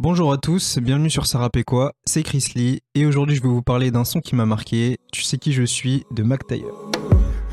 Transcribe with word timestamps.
Bonjour 0.00 0.32
à 0.32 0.38
tous, 0.38 0.78
bienvenue 0.78 1.10
sur 1.10 1.26
Sarah 1.26 1.50
Péquois, 1.50 1.92
c'est 2.04 2.22
Chris 2.22 2.52
Lee 2.54 2.82
et 2.94 3.04
aujourd'hui 3.04 3.34
je 3.34 3.42
vais 3.42 3.48
vous 3.48 3.62
parler 3.62 3.90
d'un 3.90 4.04
son 4.04 4.20
qui 4.20 4.36
m'a 4.36 4.46
marqué, 4.46 4.98
Tu 5.12 5.22
sais 5.22 5.38
qui 5.38 5.52
je 5.52 5.64
suis 5.64 6.04
de 6.12 6.22
Mac 6.22 6.46
Taylor. 6.46 6.87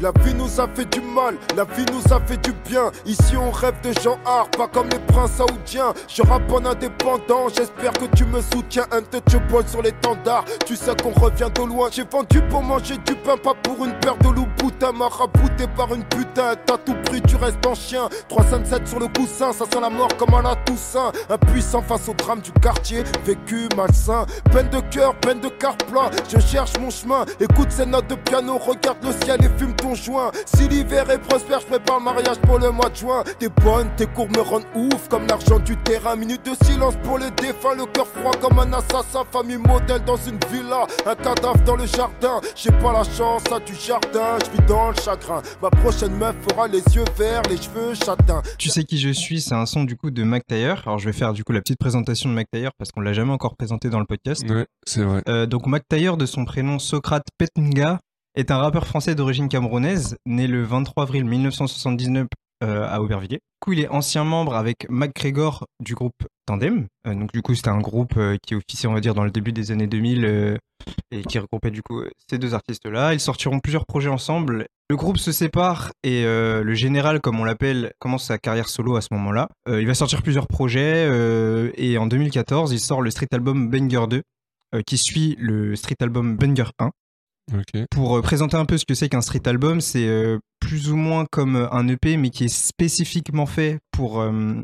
La 0.02 0.12
vie 0.24 0.33
nous 0.33 0.60
a 0.60 0.68
fait 0.68 0.84
du 0.92 1.00
mal, 1.00 1.38
la 1.55 1.63
vie 1.63 1.86
nous 1.94 2.13
a 2.13 2.20
fait 2.20 2.36
du 2.38 2.52
bien. 2.68 2.92
Ici 3.05 3.38
on 3.38 3.50
rêve 3.50 3.79
de 3.82 3.94
gens 4.02 4.20
art, 4.25 4.50
pas 4.50 4.68
comme 4.68 4.89
les 4.89 5.00
princes 5.00 5.32
saoudiens. 5.38 5.94
Je 6.10 6.21
rappe 6.21 6.52
en 6.52 6.66
indépendant, 6.66 7.48
j'espère 7.48 7.94
que 7.94 8.05
tu 8.13 8.26
me 8.26 8.42
soutiens. 8.42 8.86
Un 8.91 9.02
touch 9.02 9.39
boy 9.50 9.63
sur 9.66 9.81
l'étendard, 9.81 10.44
tu 10.66 10.76
sais 10.76 10.91
qu'on 11.02 11.12
revient 11.12 11.48
de 11.55 11.63
loin. 11.63 11.88
J'ai 11.91 12.04
vendu 12.04 12.41
pour 12.50 12.62
manger 12.62 12.98
du 13.05 13.16
pain, 13.16 13.38
pas 13.38 13.54
pour 13.63 13.86
une 13.86 13.98
paire 14.00 14.18
de 14.18 14.27
loups 14.27 14.48
boutins. 14.58 14.91
Marabouté 14.91 15.66
par 15.77 15.94
une 15.94 16.04
putain, 16.04 16.55
t'as 16.66 16.77
tout 16.77 16.96
pris, 17.05 17.21
tu 17.21 17.38
restes 17.38 17.66
en 17.66 17.73
chien. 17.73 18.09
357 18.27 18.88
sur 18.88 19.00
le 19.00 19.07
coussin, 19.07 19.54
ça 19.54 19.64
sent 19.64 19.80
la 19.80 19.89
mort 19.89 20.09
comme 20.18 20.34
à 20.34 20.41
la 20.41 20.55
Toussaint. 20.57 21.14
Impuissant 21.30 21.82
face 21.82 22.09
au 22.09 22.14
drame 22.14 22.41
du 22.41 22.52
quartier, 22.52 23.04
vécu 23.23 23.70
malsain. 23.77 24.25
Peine 24.52 24.68
de 24.70 24.82
cœur, 24.93 25.16
peine 25.21 25.40
de 25.40 25.48
car 25.48 25.77
plat, 25.77 26.12
je 26.27 26.40
cherche 26.40 26.77
mon 26.82 26.90
chemin. 26.90 27.26
Écoute 27.40 27.71
ces 27.71 27.85
notes 27.85 28.07
de 28.07 28.16
piano, 28.16 28.57
regarde 28.57 28.98
le 29.02 29.13
ciel 29.23 29.40
et 29.40 29.57
fume 29.57 29.73
Si 29.94 30.67
l'hiver 30.67 31.09
est 31.09 31.20
prospère, 31.20 31.59
je 31.59 31.67
prépare 31.67 31.99
le 31.99 32.05
mariage 32.05 32.39
pour 32.41 32.57
le 32.57 32.71
mois 32.71 32.89
de 32.89 32.95
juin. 32.95 33.23
T'es 33.39 33.49
bonne, 33.49 33.88
tes 33.98 34.07
cours 34.07 34.30
me 34.30 34.41
rendent 34.41 34.66
ouf 34.73 35.07
comme 35.09 35.27
l'argent 35.27 35.59
du 35.59 35.77
terrain. 35.77 36.16
Minute 36.16 36.43
de 36.45 36.66
silence 36.66 36.95
pour 37.03 37.20
les 37.20 37.30
défunts, 37.31 37.76
le 37.76 37.85
cœur 37.85 38.07
froid 38.07 38.31
comme 38.41 38.59
un 38.59 38.73
assassin. 38.73 39.23
Famille 39.31 39.57
modèle 39.57 40.03
dans 40.03 40.17
une 40.17 40.40
villa, 40.52 40.88
un 41.05 41.16
cadavre 41.16 41.62
dans 41.66 41.76
le 41.76 41.85
jardin. 41.85 42.41
J'ai 42.55 42.71
pas 42.71 42.93
la 42.93 43.03
chance 43.03 43.43
à 43.52 43.59
du 43.59 43.76
jardin, 43.76 44.38
je 44.43 44.52
vis 44.52 44.67
dans 44.67 44.90
le 44.90 44.95
chagrin. 44.95 45.41
Ma 45.62 45.70
prochaine 45.70 46.15
meuf 46.15 46.35
aura 46.54 46.67
les 46.67 46.84
yeux 46.95 47.05
verts, 47.17 47.43
les 47.49 47.57
cheveux 47.57 47.93
châtains. 47.93 48.41
Tu 48.57 48.70
sais 48.70 48.84
qui 48.84 48.98
je 48.98 49.09
suis, 49.09 49.41
c'est 49.41 49.55
un 49.55 49.65
son 49.65 49.84
du 49.84 49.98
coup 49.98 50.09
de 50.09 50.23
Mac 50.23 50.43
Alors 50.52 50.98
je 50.98 51.05
vais 51.05 51.13
faire 51.13 51.34
du 51.34 51.43
coup 51.43 51.52
la 51.52 51.62
petite 51.62 51.79
présentation 51.79 52.29
de 52.29 52.34
Mac 52.34 52.48
parce 52.77 52.91
qu'on 52.91 53.02
l'a 53.02 53.13
jamais 53.13 53.31
encore 53.31 53.55
présenté 53.55 53.90
dans 53.90 53.99
le 53.99 54.05
podcast. 54.05 54.43
Ouais, 54.49 54.65
c'est 54.85 55.04
vrai. 55.04 55.21
Euh, 55.27 55.45
donc 55.45 55.67
Mac 55.67 55.84
de 55.90 56.26
son 56.26 56.45
prénom 56.45 56.79
Socrate 56.79 57.26
Petnga, 57.38 57.99
est 58.36 58.52
un 58.52 58.58
rappeur 58.58 58.86
français 58.86 59.16
d'origine 59.16 59.50
camerounaise, 59.50 60.18
né 60.26 60.48
le 60.48 60.64
23 60.64 61.04
avril 61.04 61.26
1979 61.26 62.28
euh, 62.64 62.88
à 62.88 63.02
Aubervilliers. 63.02 63.40
Du 63.40 63.60
coup, 63.60 63.74
il 63.74 63.80
est 63.80 63.88
ancien 63.90 64.24
membre 64.24 64.56
avec 64.56 64.90
McGregor 64.90 65.66
du 65.81 65.94
groupe 65.94 66.16
Tandem. 66.46 66.88
Euh, 67.08 67.13
donc, 67.13 67.34
du 67.34 67.41
coup, 67.41 67.53
c'était 67.53 67.69
un 67.69 67.80
groupe 67.80 68.16
euh, 68.18 68.38
qui 68.46 68.56
officiait, 68.56 68.88
on 68.88 68.94
va 68.94 69.02
dire, 69.02 69.13
dans 69.13 69.24
le 69.24 69.31
début 69.31 69.52
des 69.52 69.72
années 69.72 69.88
2000 69.88 70.59
et 71.12 71.22
qui 71.24 71.40
regroupait, 71.40 71.72
du 71.72 71.81
coup, 71.81 72.02
ces 72.30 72.38
deux 72.38 72.53
artistes-là. 72.53 73.13
Ils 73.13 73.19
sortiront 73.19 73.59
plusieurs 73.59 73.86
projets 73.86 74.09
ensemble. 74.09 74.68
Le 74.90 74.96
groupe 74.96 75.18
se 75.18 75.31
sépare 75.31 75.91
et 76.03 76.24
le 76.24 76.74
général, 76.75 77.19
comme 77.19 77.40
on 77.40 77.44
l'appelle, 77.44 77.91
commence 77.97 78.25
sa 78.25 78.38
carrière 78.38 78.69
solo 78.69 78.96
à 78.96 79.02
ce 79.02 79.08
moment-là. 79.12 79.50
il 79.68 79.88
va 79.88 79.96
sortir 79.96 80.22
plusieurs 80.22 80.47
projets 80.47 81.09
et 81.75 81.97
en 81.97 82.06
2014, 82.06 82.72
il 82.72 82.80
sort 82.80 83.02
le 83.02 83.09
street 83.09 83.30
album 83.31 83.72
Banger 83.72 84.06
2 84.08 84.22
qui 84.86 84.97
suit 85.00 85.36
le 85.40 85.75
street 85.75 85.96
album 86.02 86.38
Banger 86.38 86.69
1. 86.78 86.91
Pour 87.91 88.18
euh, 88.18 88.22
présenter 88.22 88.57
un 88.57 88.66
peu 88.66 88.78
ce 88.78 88.85
que 88.85 88.94
c'est 88.94 89.09
qu'un 89.09 89.22
street 89.22 89.41
album, 89.46 89.81
c'est 89.81 90.07
euh, 90.07 90.40
plus 90.59 90.91
ou 90.91 90.96
moins 90.96 91.25
comme 91.31 91.56
euh, 91.56 91.72
un 91.72 91.88
EP, 91.88 92.18
mais 92.18 92.29
qui 92.29 92.46
est 92.46 92.53
spécifiquement 92.53 93.46
fait 93.46 93.79
pour 93.91 94.24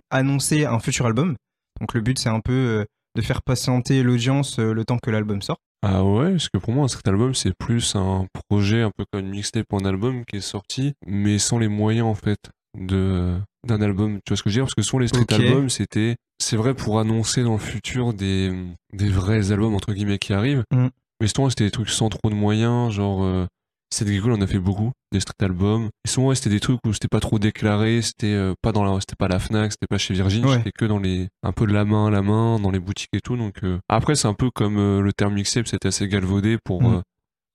annoncer 0.09 0.65
un 0.65 0.79
futur 0.79 1.05
album. 1.05 1.35
Donc 1.79 1.93
le 1.93 2.01
but, 2.01 2.19
c'est 2.19 2.29
un 2.29 2.41
peu 2.41 2.85
de 3.15 3.21
faire 3.21 3.41
patienter 3.41 4.03
l'audience 4.03 4.59
le 4.59 4.83
temps 4.83 4.97
que 4.97 5.09
l'album 5.09 5.41
sort. 5.41 5.57
Ah 5.83 6.03
ouais, 6.03 6.31
parce 6.31 6.49
que 6.49 6.57
pour 6.57 6.73
moi, 6.73 6.85
un 6.85 6.87
street 6.87 7.07
album, 7.09 7.33
c'est 7.33 7.53
plus 7.57 7.95
un 7.95 8.27
projet 8.49 8.81
un 8.81 8.91
peu 8.95 9.05
comme 9.11 9.21
une 9.21 9.31
mixtape 9.31 9.65
ou 9.71 9.77
un 9.77 9.85
album 9.85 10.25
qui 10.25 10.37
est 10.37 10.41
sorti, 10.41 10.93
mais 11.07 11.39
sans 11.39 11.57
les 11.57 11.69
moyens 11.69 12.07
en 12.07 12.15
fait 12.15 12.39
de 12.77 13.37
d'un 13.65 13.81
album. 13.81 14.19
Tu 14.25 14.31
vois 14.31 14.37
ce 14.37 14.43
que 14.43 14.49
je 14.49 14.55
veux 14.55 14.57
dire? 14.59 14.65
Parce 14.65 14.75
que 14.75 14.81
souvent 14.81 14.99
les 14.99 15.07
street 15.07 15.25
albums, 15.29 15.69
c'était, 15.69 16.17
c'est 16.39 16.57
vrai 16.57 16.73
pour 16.73 16.99
annoncer 16.99 17.43
dans 17.43 17.53
le 17.53 17.59
futur 17.59 18.13
des, 18.13 18.51
des 18.93 19.09
vrais 19.09 19.51
albums 19.51 19.75
entre 19.75 19.93
guillemets 19.93 20.19
qui 20.19 20.33
arrivent. 20.33 20.63
Mm. 20.73 20.87
Mais 21.21 21.27
souvent, 21.27 21.49
c'était 21.49 21.65
des 21.65 21.71
trucs 21.71 21.89
sans 21.89 22.09
trop 22.09 22.29
de 22.29 22.35
moyens, 22.35 22.91
genre. 22.91 23.23
Euh, 23.23 23.45
c'est 23.93 24.05
des 24.05 24.21
on 24.21 24.41
a 24.41 24.47
fait 24.47 24.57
beaucoup, 24.57 24.91
des 25.11 25.19
street 25.19 25.35
albums. 25.41 25.89
Et 26.05 26.07
souvent, 26.07 26.33
c'était 26.33 26.49
des 26.49 26.61
trucs 26.61 26.79
où 26.87 26.93
c'était 26.93 27.09
pas 27.09 27.19
trop 27.19 27.39
déclaré, 27.39 28.01
c'était 28.01 28.27
euh, 28.27 28.53
pas 28.61 28.71
dans 28.71 28.85
la, 28.85 28.99
c'était 29.01 29.17
pas 29.19 29.27
la 29.27 29.37
Fnac, 29.37 29.73
c'était 29.73 29.87
pas 29.87 29.97
chez 29.97 30.13
Virgin, 30.13 30.47
c'était 30.47 30.71
que 30.71 30.85
dans 30.85 30.97
les, 30.97 31.27
un 31.43 31.51
peu 31.51 31.67
de 31.67 31.73
la 31.73 31.83
main 31.83 32.07
à 32.07 32.09
la 32.09 32.21
main, 32.21 32.57
dans 32.57 32.71
les 32.71 32.79
boutiques 32.79 33.09
et 33.13 33.19
tout. 33.19 33.35
Donc, 33.35 33.63
euh, 33.63 33.79
après, 33.89 34.15
c'est 34.15 34.29
un 34.29 34.33
peu 34.33 34.49
comme 34.49 34.77
le 34.77 35.13
terme 35.13 35.33
mixtape, 35.33 35.67
c'était 35.67 35.89
assez 35.89 36.07
galvaudé 36.07 36.57
pour 36.63 36.81
mm. 36.81 37.03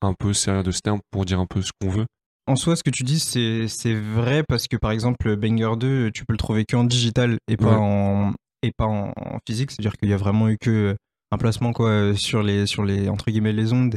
un 0.02 0.12
peu 0.12 0.34
servir 0.34 0.62
de 0.62 0.70
ce 0.70 0.80
terme 0.80 1.00
pour 1.10 1.24
dire 1.24 1.40
un 1.40 1.46
peu 1.46 1.62
ce 1.62 1.72
qu'on 1.80 1.88
veut. 1.88 2.06
En 2.46 2.54
soi, 2.54 2.76
ce 2.76 2.84
que 2.84 2.90
tu 2.90 3.02
dis, 3.02 3.18
c'est, 3.18 3.66
c'est 3.66 3.94
vrai 3.94 4.44
parce 4.46 4.68
que 4.68 4.76
par 4.76 4.90
exemple, 4.92 5.36
Banger 5.36 5.76
2, 5.78 6.10
tu 6.12 6.24
peux 6.26 6.34
le 6.34 6.38
trouver 6.38 6.66
que 6.66 6.76
en 6.76 6.84
digital 6.84 7.38
et 7.48 7.56
pas 7.56 7.78
en, 7.78 8.34
et 8.62 8.72
pas 8.76 8.84
en 8.84 9.12
physique. 9.48 9.70
C'est-à-dire 9.70 9.96
qu'il 9.96 10.10
y 10.10 10.12
a 10.12 10.18
vraiment 10.18 10.50
eu 10.50 10.58
que 10.60 10.94
un 11.30 11.38
placement 11.38 11.72
quoi 11.72 11.90
euh, 11.90 12.14
sur 12.14 12.42
les 12.42 12.66
sur 12.66 12.84
les 12.84 13.08
entre 13.08 13.30
guillemets 13.30 13.52
les 13.52 13.72
ondes 13.72 13.96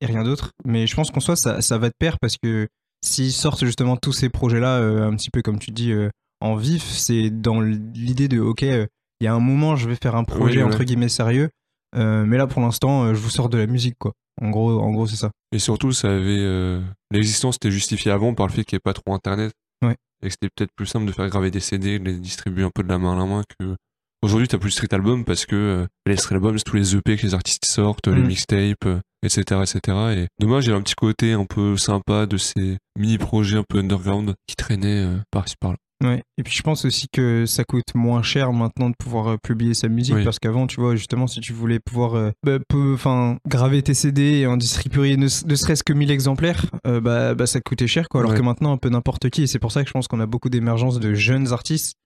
et 0.00 0.06
rien 0.06 0.24
d'autre. 0.24 0.52
Mais 0.64 0.86
je 0.86 0.94
pense 0.96 1.10
qu'en 1.10 1.20
soi 1.20 1.36
ça, 1.36 1.60
ça 1.60 1.78
va 1.78 1.88
de 1.88 1.94
pair 1.98 2.18
parce 2.20 2.36
que 2.42 2.68
s'ils 3.04 3.32
sortent 3.32 3.64
justement 3.64 3.96
tous 3.96 4.12
ces 4.12 4.28
projets 4.28 4.60
là 4.60 4.78
euh, 4.78 5.06
un 5.06 5.14
petit 5.14 5.30
peu 5.30 5.42
comme 5.42 5.58
tu 5.58 5.70
dis 5.70 5.92
euh, 5.92 6.10
en 6.40 6.56
vif, 6.56 6.84
c'est 6.84 7.30
dans 7.30 7.60
l'idée 7.60 8.28
de 8.28 8.40
ok 8.40 8.62
il 8.62 9.24
y 9.24 9.26
a 9.26 9.34
un 9.34 9.40
moment 9.40 9.76
je 9.76 9.88
vais 9.88 9.96
faire 9.96 10.16
un 10.16 10.24
projet 10.24 10.62
entre 10.62 10.84
guillemets 10.84 11.10
sérieux. 11.10 11.50
mais 11.94 12.38
là 12.38 12.46
pour 12.46 12.62
l'instant 12.62 13.14
je 13.14 13.20
vous 13.20 13.30
sors 13.30 13.50
de 13.50 13.58
la 13.58 13.66
musique 13.66 13.96
quoi. 13.98 14.12
En 14.40 14.48
gros 14.48 14.80
en 14.80 14.90
gros 14.90 15.06
c'est 15.06 15.16
ça. 15.16 15.30
Et 15.52 15.58
surtout 15.58 15.92
ça 15.92 16.08
avait 16.08 16.80
l'existence 17.10 17.56
était 17.56 17.70
justifiée 17.70 18.10
avant 18.10 18.32
par 18.32 18.46
le 18.46 18.52
fait 18.52 18.64
qu'il 18.64 18.76
n'y 18.76 18.78
ait 18.78 18.80
pas 18.82 18.94
trop 18.94 19.12
internet. 19.12 19.52
Ouais. 19.84 19.96
Et 20.22 20.28
que 20.28 20.32
c'était 20.32 20.48
peut-être 20.54 20.72
plus 20.74 20.86
simple 20.86 21.04
de 21.04 21.12
faire 21.12 21.28
graver 21.28 21.50
des 21.50 21.60
CD, 21.60 21.98
de 21.98 22.04
les 22.04 22.14
distribuer 22.14 22.64
un 22.64 22.70
peu 22.74 22.82
de 22.82 22.88
la 22.88 22.96
main 22.98 23.14
à 23.14 23.18
la 23.18 23.26
main 23.26 23.42
que 23.58 23.76
Aujourd'hui, 24.22 24.48
t'as 24.48 24.58
plus 24.58 24.68
de 24.68 24.74
street 24.74 24.92
album 24.94 25.24
parce 25.24 25.46
que 25.46 25.56
euh, 25.56 25.86
les 26.04 26.16
street 26.18 26.34
albums, 26.34 26.58
c'est 26.58 26.64
tous 26.64 26.76
les 26.76 26.94
EP 26.94 27.16
que 27.16 27.22
les 27.22 27.32
artistes 27.32 27.64
sortent, 27.64 28.06
les 28.06 28.20
mm. 28.20 28.26
mixtapes, 28.26 28.88
etc., 29.22 29.44
euh, 29.52 29.62
etc. 29.62 29.80
Et 30.14 30.26
dommage, 30.38 30.66
il 30.66 30.70
y 30.70 30.72
a 30.74 30.76
un 30.76 30.82
petit 30.82 30.94
côté 30.94 31.32
un 31.32 31.46
peu 31.46 31.78
sympa 31.78 32.26
de 32.26 32.36
ces 32.36 32.76
mini-projets 32.98 33.56
un 33.56 33.64
peu 33.66 33.78
underground 33.78 34.34
qui 34.46 34.56
traînaient 34.56 35.04
euh, 35.04 35.16
par-ci 35.30 35.54
par-là. 35.58 35.78
Ouais. 36.04 36.22
Et 36.38 36.42
puis 36.42 36.54
je 36.54 36.62
pense 36.62 36.86
aussi 36.86 37.08
que 37.12 37.44
ça 37.44 37.64
coûte 37.64 37.94
moins 37.94 38.22
cher 38.22 38.54
maintenant 38.54 38.88
de 38.88 38.94
pouvoir 38.98 39.38
publier 39.38 39.74
sa 39.74 39.88
musique 39.88 40.24
parce 40.24 40.38
qu'avant, 40.38 40.66
tu 40.66 40.80
vois, 40.80 40.96
justement, 40.96 41.26
si 41.26 41.40
tu 41.40 41.52
voulais 41.52 41.78
pouvoir 41.78 42.32
bah, 42.42 42.58
enfin 42.72 43.36
graver 43.46 43.82
tes 43.82 43.92
CD 43.92 44.38
et 44.38 44.46
en 44.46 44.56
distribuer 44.56 45.18
ne, 45.18 45.28
serait-ce 45.28 45.82
que 45.84 45.92
1000 45.92 46.10
exemplaires, 46.10 46.64
bah, 46.84 47.34
bah, 47.34 47.46
ça 47.46 47.60
coûtait 47.60 47.86
cher 47.86 48.08
quoi. 48.08 48.20
Alors 48.20 48.32
que 48.32 48.40
maintenant, 48.40 48.72
un 48.72 48.78
peu 48.78 48.88
n'importe 48.88 49.28
qui. 49.28 49.42
Et 49.42 49.46
c'est 49.46 49.58
pour 49.58 49.72
ça 49.72 49.82
que 49.82 49.88
je 49.88 49.92
pense 49.92 50.08
qu'on 50.08 50.20
a 50.20 50.26
beaucoup 50.26 50.48
d'émergence 50.48 51.00
de 51.00 51.12
jeunes 51.12 51.52
artistes 51.52 51.96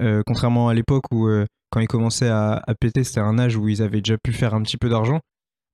euh, 0.00 0.22
contrairement 0.26 0.68
à 0.68 0.74
l'époque 0.74 1.04
où, 1.12 1.26
euh, 1.26 1.46
quand 1.70 1.80
ils 1.80 1.88
commençaient 1.88 2.28
à, 2.28 2.62
péter, 2.80 3.04
c'était 3.04 3.20
un 3.20 3.38
âge 3.38 3.56
où 3.56 3.68
ils 3.68 3.82
avaient 3.82 4.00
déjà 4.00 4.16
pu 4.18 4.32
faire 4.32 4.54
un 4.54 4.62
petit 4.62 4.76
peu 4.76 4.88
d'argent. 4.88 5.20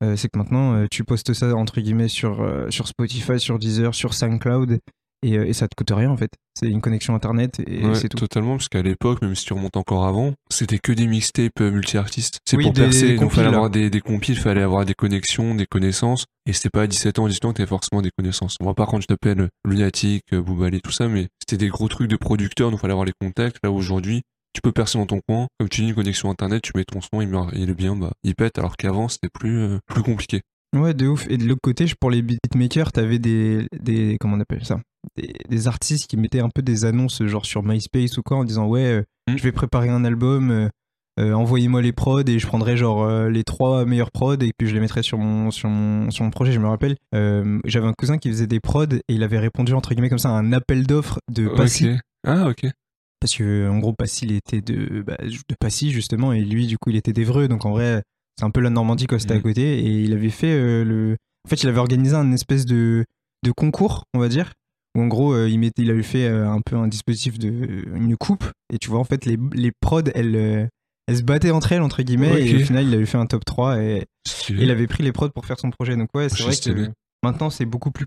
Euh, 0.02 0.16
c'est 0.16 0.28
que 0.28 0.38
maintenant, 0.38 0.86
tu 0.90 1.04
postes 1.04 1.32
ça 1.34 1.54
entre 1.54 1.80
guillemets 1.80 2.08
sur, 2.08 2.44
sur 2.70 2.88
Spotify, 2.88 3.38
sur 3.38 3.58
Deezer, 3.58 3.94
sur 3.94 4.12
SoundCloud, 4.14 4.80
et, 5.24 5.34
et, 5.34 5.52
ça 5.52 5.68
te 5.68 5.74
coûte 5.74 5.90
rien 5.90 6.10
en 6.10 6.16
fait. 6.16 6.30
C'est 6.58 6.68
une 6.68 6.80
connexion 6.80 7.14
internet 7.14 7.60
et 7.66 7.82
c'est 7.94 8.08
tout. 8.08 8.18
Totalement, 8.18 8.56
parce 8.56 8.68
qu'à 8.68 8.82
l'époque, 8.82 9.22
même 9.22 9.34
si 9.34 9.44
tu 9.44 9.52
remontes 9.52 9.76
encore 9.76 10.06
avant, 10.06 10.32
c'était 10.50 10.78
que 10.78 10.92
des 10.92 11.06
mixtapes 11.06 11.60
multi-artistes. 11.60 12.38
C'est 12.44 12.56
pour 12.56 12.72
percer, 12.72 13.18
il 13.20 13.30
fallait 13.30 13.48
avoir 13.48 13.70
des, 13.70 13.90
des 13.90 14.00
compiles, 14.00 14.36
il 14.36 14.40
fallait 14.40 14.62
avoir 14.62 14.84
des 14.84 14.94
connexions, 14.94 15.54
des 15.54 15.66
connaissances, 15.66 16.26
et 16.46 16.52
c'était 16.52 16.70
pas 16.70 16.82
à 16.82 16.86
17 16.86 17.18
ans, 17.18 17.28
18 17.28 17.44
ans 17.44 17.52
que 17.52 17.56
t'avais 17.56 17.68
forcément 17.68 18.02
des 18.02 18.10
connaissances. 18.16 18.56
On 18.60 18.66
va 18.66 18.74
pas 18.74 18.86
quand 18.86 19.00
je 19.00 19.06
t'appelle 19.06 19.48
Lunatic, 19.66 20.22
Boubalé, 20.32 20.80
tout 20.80 20.92
ça, 20.92 21.08
mais 21.08 21.28
c'était 21.40 21.64
des 21.64 21.68
gros 21.68 21.88
trucs 21.88 22.08
de 22.08 22.16
producteurs, 22.16 22.70
donc 22.70 22.78
il 22.78 22.82
fallait 22.82 22.92
avoir 22.92 23.06
les 23.06 23.14
contacts. 23.20 23.58
Là 23.62 23.70
aujourd'hui, 23.70 24.22
tu 24.54 24.60
peux 24.62 24.72
percer 24.72 24.98
dans 24.98 25.06
ton 25.06 25.20
coin. 25.28 25.48
Comme 25.58 25.68
tu 25.68 25.82
dis, 25.82 25.88
une 25.88 25.94
connexion 25.94 26.30
internet, 26.30 26.62
tu 26.62 26.72
mets 26.74 26.84
ton 26.84 27.00
son, 27.00 27.20
il, 27.20 27.30
il 27.54 27.68
est 27.68 27.74
bien, 27.74 27.96
bah, 27.96 28.12
il 28.22 28.34
pète, 28.34 28.58
alors 28.58 28.76
qu'avant, 28.76 29.08
c'était 29.08 29.28
plus, 29.28 29.58
euh, 29.58 29.78
plus 29.86 30.02
compliqué. 30.02 30.40
Ouais, 30.74 30.94
de 30.94 31.06
ouf. 31.06 31.26
Et 31.28 31.36
de 31.36 31.44
l'autre 31.44 31.60
côté, 31.62 31.86
pour 32.00 32.10
les 32.10 32.22
beatmakers, 32.22 32.92
t'avais 32.92 33.18
des, 33.18 33.66
des, 33.78 34.16
comment 34.20 34.36
on 34.36 34.40
appelle 34.40 34.64
ça? 34.64 34.80
Des, 35.48 35.68
artistes 35.68 36.08
qui 36.08 36.16
mettaient 36.16 36.40
un 36.40 36.50
peu 36.50 36.62
des 36.62 36.84
annonces, 36.84 37.24
genre 37.24 37.46
sur 37.46 37.62
MySpace 37.62 38.18
ou 38.18 38.22
quoi, 38.22 38.36
en 38.36 38.44
disant, 38.44 38.66
ouais, 38.66 38.84
euh, 38.84 39.02
hmm. 39.28 39.36
je 39.36 39.42
vais 39.42 39.52
préparer 39.52 39.88
un 39.88 40.04
album, 40.04 40.68
euh, 41.20 41.32
envoyez-moi 41.32 41.80
les 41.80 41.92
prods 41.92 42.24
et 42.26 42.38
je 42.38 42.46
prendrai 42.46 42.76
genre 42.76 43.08
les 43.28 43.44
trois 43.44 43.84
meilleurs 43.84 44.10
prods 44.10 44.34
et 44.34 44.52
puis 44.56 44.68
je 44.68 44.74
les 44.74 44.80
mettrai 44.80 45.02
sur 45.02 45.18
mon, 45.18 45.50
sur 45.50 45.68
mon, 45.68 46.10
sur 46.10 46.24
mon 46.24 46.30
projet. 46.30 46.52
Je 46.52 46.58
me 46.58 46.66
rappelle, 46.66 46.96
j'avais 47.12 47.86
un 47.86 47.92
cousin 47.92 48.18
qui 48.18 48.28
faisait 48.28 48.46
des 48.46 48.60
prods 48.60 48.86
et 48.92 49.02
il 49.08 49.22
avait 49.22 49.38
répondu 49.38 49.74
entre 49.74 49.94
guillemets 49.94 50.08
comme 50.08 50.18
ça 50.18 50.30
à 50.30 50.32
un 50.32 50.52
appel 50.52 50.86
d'offres 50.86 51.20
de 51.30 51.48
Passy. 51.48 51.90
Ah, 52.26 52.48
ok 52.48 52.66
parce 53.24 53.36
que 53.36 53.70
en 53.70 53.78
gros 53.78 53.94
Passy 53.94 54.26
il 54.26 54.32
était 54.32 54.60
de, 54.60 55.00
bah, 55.00 55.16
de 55.16 55.54
Passy 55.58 55.92
justement 55.92 56.34
et 56.34 56.42
lui 56.42 56.66
du 56.66 56.76
coup 56.76 56.90
il 56.90 56.96
était 56.96 57.14
d'Evreux 57.14 57.48
donc 57.48 57.64
en 57.64 57.70
vrai 57.70 58.02
c'est 58.38 58.44
un 58.44 58.50
peu 58.50 58.60
la 58.60 58.68
Normandie 58.68 59.06
quoi 59.06 59.18
c'était 59.18 59.32
à 59.32 59.38
mm. 59.38 59.42
côté 59.42 59.78
et 59.78 60.02
il 60.02 60.12
avait 60.12 60.28
fait 60.28 60.52
euh, 60.52 60.84
le 60.84 61.16
en 61.46 61.48
fait 61.48 61.62
il 61.62 61.68
avait 61.70 61.78
organisé 61.78 62.14
un 62.14 62.32
espèce 62.32 62.66
de, 62.66 63.06
de 63.42 63.50
concours 63.50 64.04
on 64.12 64.18
va 64.18 64.28
dire 64.28 64.52
où 64.94 65.02
en 65.02 65.06
gros 65.06 65.32
euh, 65.32 65.48
il 65.48 65.58
mettait 65.58 65.82
il 65.82 65.90
avait 65.90 66.02
fait 66.02 66.26
euh, 66.26 66.48
un 66.48 66.60
peu 66.60 66.76
un 66.76 66.88
dispositif 66.88 67.38
de 67.38 67.48
une 67.94 68.16
coupe 68.16 68.44
et 68.72 68.78
tu 68.78 68.90
vois 68.90 69.00
en 69.00 69.04
fait 69.04 69.24
les, 69.24 69.38
les 69.52 69.72
prods 69.80 70.02
elles 70.14 70.68
elles 71.06 71.16
se 71.16 71.22
battaient 71.22 71.50
entre 71.50 71.72
elles 71.72 71.82
entre 71.82 72.02
guillemets 72.02 72.46
et 72.46 72.62
au 72.62 72.64
final 72.64 72.86
il 72.86 72.94
avait 72.94 73.06
fait 73.06 73.18
un 73.18 73.26
top 73.26 73.44
3 73.44 73.80
et, 73.80 74.04
il 74.48 74.70
avait 74.70 74.86
pris 74.86 75.02
les 75.02 75.12
prods 75.12 75.30
pour 75.30 75.46
faire 75.46 75.58
son 75.58 75.70
projet 75.70 75.96
donc 75.96 76.08
ouais 76.14 76.28
c'est 76.28 76.42
vrai 76.42 76.56
que 76.56 76.90
maintenant 77.22 77.50
c'est 77.50 77.66
beaucoup 77.66 77.90
plus 77.90 78.06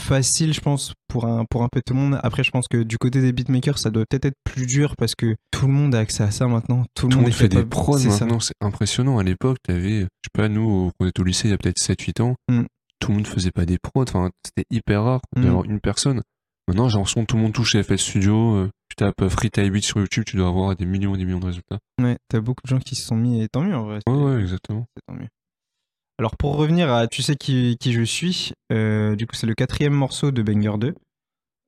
facile, 0.00 0.52
je 0.52 0.60
pense, 0.60 0.92
pour 1.08 1.26
un, 1.26 1.44
pour 1.50 1.62
un 1.62 1.68
peu 1.70 1.80
tout 1.84 1.94
le 1.94 2.00
monde. 2.00 2.20
Après, 2.22 2.44
je 2.44 2.50
pense 2.50 2.68
que 2.68 2.82
du 2.82 2.98
côté 2.98 3.20
des 3.20 3.32
beatmakers, 3.32 3.78
ça 3.78 3.90
doit 3.90 4.04
peut-être 4.08 4.26
être 4.26 4.36
plus 4.44 4.66
dur 4.66 4.94
parce 4.96 5.14
que 5.14 5.34
tout 5.50 5.66
le 5.66 5.72
monde 5.72 5.94
a 5.94 5.98
accès 5.98 6.22
à 6.22 6.30
ça 6.30 6.46
maintenant. 6.46 6.84
Tout 6.94 7.06
le 7.06 7.12
Tout 7.12 7.18
le 7.18 7.24
monde, 7.24 7.32
fait 7.32 7.48
des 7.48 7.64
prods 7.64 7.98
c'est 7.98 8.10
ça. 8.10 8.24
maintenant, 8.24 8.40
c'est 8.40 8.54
impressionnant. 8.60 9.18
À 9.18 9.22
l'époque, 9.22 9.58
t'avais, 9.62 10.00
je 10.00 10.04
sais 10.04 10.30
pas, 10.32 10.48
nous, 10.48 10.92
on 11.00 11.06
était 11.06 11.20
au 11.20 11.24
lycée 11.24 11.48
il 11.48 11.50
y 11.50 11.54
a 11.54 11.58
peut-être 11.58 11.78
7-8 11.78 12.22
ans, 12.22 12.34
Mm. 12.48 12.62
Tout 13.00 13.10
le 13.10 13.16
monde 13.18 13.26
faisait 13.26 13.50
pas 13.52 13.66
des 13.66 13.78
prods. 13.78 14.02
Enfin, 14.02 14.30
c'était 14.44 14.66
hyper 14.70 15.02
rare 15.04 15.20
Mm. 15.36 15.42
d'avoir 15.42 15.64
une 15.64 15.80
personne. 15.80 16.22
Maintenant, 16.68 16.88
j'ai 16.88 16.96
l'impression 16.96 17.20
que 17.22 17.26
tout 17.26 17.36
le 17.36 17.42
monde 17.42 17.52
touche 17.52 17.74
à 17.76 17.82
FL 17.82 17.98
Studio. 17.98 18.54
euh, 18.56 18.70
tu 18.88 18.96
tapes 18.96 19.22
euh, 19.22 19.28
Free 19.28 19.50
Type 19.50 19.72
Beat 19.72 19.84
sur 19.84 19.98
YouTube, 20.00 20.24
tu 20.24 20.36
dois 20.36 20.48
avoir 20.48 20.74
des 20.74 20.84
millions 20.86 21.14
et 21.14 21.18
des 21.18 21.24
millions 21.24 21.38
de 21.40 21.46
résultats. 21.46 21.78
Ouais, 22.00 22.16
t'as 22.28 22.40
beaucoup 22.40 22.62
de 22.64 22.68
gens 22.68 22.78
qui 22.80 22.96
se 22.96 23.04
sont 23.06 23.16
mis 23.16 23.40
et 23.42 23.48
tant 23.48 23.62
mieux 23.62 23.76
en 23.76 23.84
vrai. 23.84 23.98
Ouais, 24.08 24.14
ouais, 24.14 24.40
exactement. 24.40 24.86
c'est 24.96 25.02
tant 25.06 25.14
mieux. 25.20 25.28
Alors 26.18 26.36
pour 26.36 26.56
revenir 26.56 26.90
à 26.92 27.06
Tu 27.08 27.20
sais 27.22 27.36
qui, 27.36 27.76
qui 27.78 27.92
je 27.92 28.02
suis, 28.02 28.52
euh, 28.72 29.14
du 29.16 29.26
coup 29.26 29.36
c'est 29.36 29.46
le 29.46 29.54
quatrième 29.54 29.92
morceau 29.92 30.30
de 30.30 30.42
Banger 30.42 30.78
2. 30.78 30.94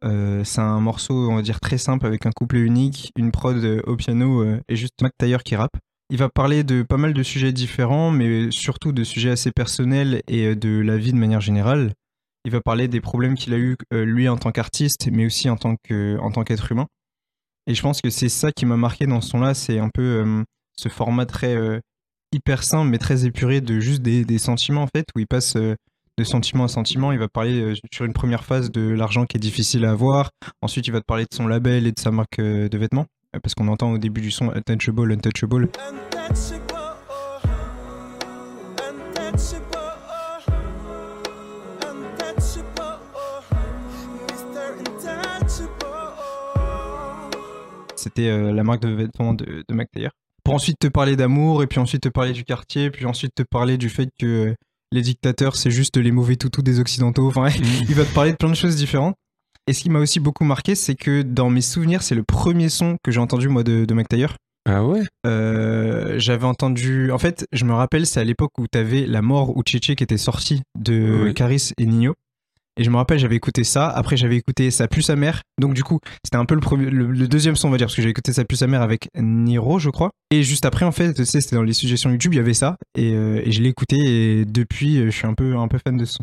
Euh, 0.05 0.43
c'est 0.45 0.61
un 0.61 0.81
morceau 0.81 1.29
on 1.31 1.37
va 1.37 1.43
dire 1.43 1.61
très 1.61 1.77
simple 1.77 2.07
avec 2.07 2.25
un 2.25 2.31
couplet 2.31 2.61
unique, 2.61 3.13
une 3.17 3.31
prod 3.31 3.63
au 3.87 3.97
piano 3.97 4.45
et 4.69 4.77
juste 4.77 4.95
Mac 5.03 5.13
Taylor 5.19 5.43
qui 5.43 5.55
rappe. 5.55 5.77
Il 6.11 6.17
va 6.17 6.31
parler 6.31 6.65
de 6.65 6.83
pas 6.83 6.97
mal 6.97 7.13
de 7.13 7.23
sujets 7.23 7.53
différents 7.53 8.11
mais 8.11 8.51
surtout 8.51 8.93
de 8.93 9.05
sujets 9.05 9.31
assez 9.31 9.53
personnels 9.53 10.23
et 10.27 10.47
euh, 10.47 10.57
de 10.57 10.81
la 10.81 10.97
vie 10.97 11.13
de 11.13 11.19
manière 11.19 11.43
générale. 11.43 11.93
Il 12.47 12.51
va 12.51 12.63
parler 12.63 12.89
des 12.89 13.03
problèmes 13.03 13.35
qu'il 13.35 13.53
a 13.53 13.59
eu 13.59 13.77
euh, 13.93 14.07
lui 14.07 14.27
en 14.27 14.39
tant 14.39 14.51
qu'artiste 14.51 15.11
mais 15.13 15.27
aussi 15.27 15.51
en 15.51 15.57
tant 15.57 15.77
que 15.77 16.17
tant 16.33 16.45
qu'être 16.45 16.73
humain. 16.73 16.87
Et 17.67 17.75
je 17.75 17.83
pense 17.83 18.01
que 18.01 18.09
c'est 18.09 18.31
ça 18.31 18.53
qui 18.53 18.65
m'a 18.65 18.79
marqué 18.79 19.07
dans 19.07 19.21
ce 19.21 19.29
son-là, 19.29 19.53
c'est 19.53 19.79
un 19.79 19.91
peu 19.93 20.03
euh, 20.03 20.45
ce 20.79 20.89
format 20.89 21.27
très 21.27 21.59
hyper 22.33 22.63
simple 22.63 22.89
mais 22.89 22.99
très 22.99 23.27
épuré 23.27 23.61
de 23.61 23.79
juste 23.79 24.01
des, 24.01 24.39
sentiments 24.39 24.83
en 24.83 24.87
fait 24.87 25.05
où 25.15 25.19
il 25.19 25.27
passe 25.27 25.57
de 25.57 26.25
sentiment 26.25 26.65
à 26.65 26.69
sentiment 26.69 27.11
il 27.11 27.19
va 27.19 27.27
parler 27.27 27.75
sur 27.93 28.05
une 28.05 28.13
première 28.13 28.45
phase 28.45 28.71
de 28.71 28.89
l'argent 28.89 29.27
qui 29.27 29.37
est 29.39 29.41
difficile 29.41 29.85
à 29.85 29.91
avoir 29.91 30.31
ensuite 30.63 30.87
il 30.87 30.93
va 30.93 31.01
te 31.01 31.07
parler 31.07 31.25
de 31.25 31.35
son 31.35 31.49
label 31.49 31.87
et 31.87 31.93
de 31.93 31.99
sa 31.99 32.13
marque 32.13 32.39
de 32.39 32.79
vêtements 32.79 33.07
parce 33.33 33.55
qu'on 33.55 33.69
entend 33.69 33.93
au 33.93 33.99
début 33.99 34.21
du 34.21 34.31
son 34.31 34.51
untouchable 34.51 35.13
untouchable. 35.13 35.69
C'était 47.97 48.29
euh, 48.29 48.53
la 48.53 48.65
marque 48.65 48.83
de 48.83 48.89
vêtements 48.89 49.35
de, 49.35 49.65
de 49.69 50.09
pour 50.45 50.55
ensuite 50.55 50.79
te 50.79 50.87
parler 50.87 51.17
d'amour 51.17 51.63
et 51.63 51.67
puis 51.67 51.79
ensuite 51.79 52.05
te 52.05 52.09
parler 52.09 52.33
du 52.33 52.45
quartier 52.45 52.91
puis 52.91 53.05
ensuite 53.05 53.35
te 53.35 53.43
parler 53.43 53.77
du 53.77 53.91
fait 53.91 54.09
que 54.19 54.27
euh, 54.27 54.55
les 54.93 55.03
dictateurs 55.03 55.57
c'est 55.57 55.71
juste 55.71 55.99
les 55.99 56.13
mauvais 56.13 56.37
toutous 56.37 56.63
des 56.63 56.81
occidentaux. 56.81 57.27
Enfin 57.29 57.49
il 57.89 57.95
va 57.95 58.05
te 58.05 58.15
parler 58.15 58.33
de 58.33 58.37
plein 58.37 58.49
de 58.49 58.55
choses 58.55 58.77
différentes. 58.77 59.17
Et 59.69 59.75
ce 59.75 59.83
qui 59.83 59.91
m'a 59.91 59.99
aussi 59.99 60.19
beaucoup 60.19 60.45
marqué, 60.45 60.75
c'est 60.75 60.95
que 60.95 61.21
dans 61.21 61.51
mes 61.51 61.61
souvenirs, 61.61 62.03
c'est 62.03 62.15
le 62.15 62.23
premier 62.23 62.71
son 62.71 62.97
que 63.05 63.11
j'ai 63.13 63.21
entendu 63.21 63.49
moi 63.49 63.63
de, 63.63 63.85
de 63.85 63.95
Mac 63.95 64.09
Taylor. 64.09 64.35
Ah 64.67 64.83
ouais? 64.83 65.03
Euh, 65.27 66.19
J'avais 66.19 66.47
entendu. 66.47 67.13
En 67.13 67.19
fait, 67.19 67.47
je 67.53 67.67
me 67.67 67.75
rappelle, 67.75 68.07
c'est 68.07 68.19
à 68.19 68.25
l'époque 68.25 68.53
où 68.59 68.67
t'avais 68.67 69.05
La 69.05 69.21
mort 69.21 69.55
ou 69.57 69.63
Tchétché 69.63 69.95
qui 69.95 70.03
était 70.05 70.17
sorti 70.17 70.63
de 70.79 71.25
Oui. 71.25 71.35
Caris 71.35 71.73
et 71.79 71.85
Nino. 71.85 72.15
Et 72.81 72.85
je 72.85 72.91
me 72.91 72.97
rappelle, 72.97 73.19
j'avais 73.19 73.37
écouté 73.37 73.63
ça. 73.63 73.89
Après, 73.89 74.17
j'avais 74.17 74.37
écouté 74.37 74.71
Ça 74.71 74.89
pue 74.89 75.03
sa 75.03 75.17
mère. 75.17 75.43
Donc, 75.61 75.75
du 75.75 75.85
coup, 75.85 75.99
c'était 76.25 76.37
un 76.39 76.47
peu 76.47 76.55
le, 76.55 76.61
premier, 76.61 76.89
le, 76.89 77.07
le 77.11 77.29
deuxième 77.29 77.55
son, 77.57 77.69
on 77.69 77.71
va 77.71 77.77
dire, 77.77 77.89
parce 77.89 77.97
que 77.97 78.01
j'avais 78.03 78.13
écouté 78.13 78.33
Ça 78.33 78.45
pue 78.47 78.57
sa 78.57 78.69
mère 78.69 78.81
avec 78.81 79.09
Niro, 79.17 79.79
je 79.79 79.91
crois. 79.91 80.13
Et 80.31 80.43
juste 80.45 80.65
après, 80.65 80.87
en 80.87 80.93
fait, 80.93 81.13
tu 81.13 81.27
sais, 81.27 81.43
c'était 81.43 81.57
dans 81.57 81.63
les 81.63 81.73
suggestions 81.75 82.11
YouTube, 82.11 82.33
il 82.33 82.37
y 82.37 82.41
avait 82.41 82.55
ça. 82.55 82.77
Et, 82.97 83.13
euh, 83.15 83.43
et 83.45 83.53
je 83.53 83.61
l'ai 83.61 83.69
écouté. 83.69 83.97
Et 83.99 84.45
depuis, 84.47 84.99
euh, 84.99 85.07
je 85.07 85.11
suis 85.17 85.27
un 85.27 85.35
peu, 85.35 85.57
un 85.57 85.69
peu 85.69 85.79
fan 85.85 85.97
de 85.97 86.05
ce 86.07 86.15
son. 86.15 86.23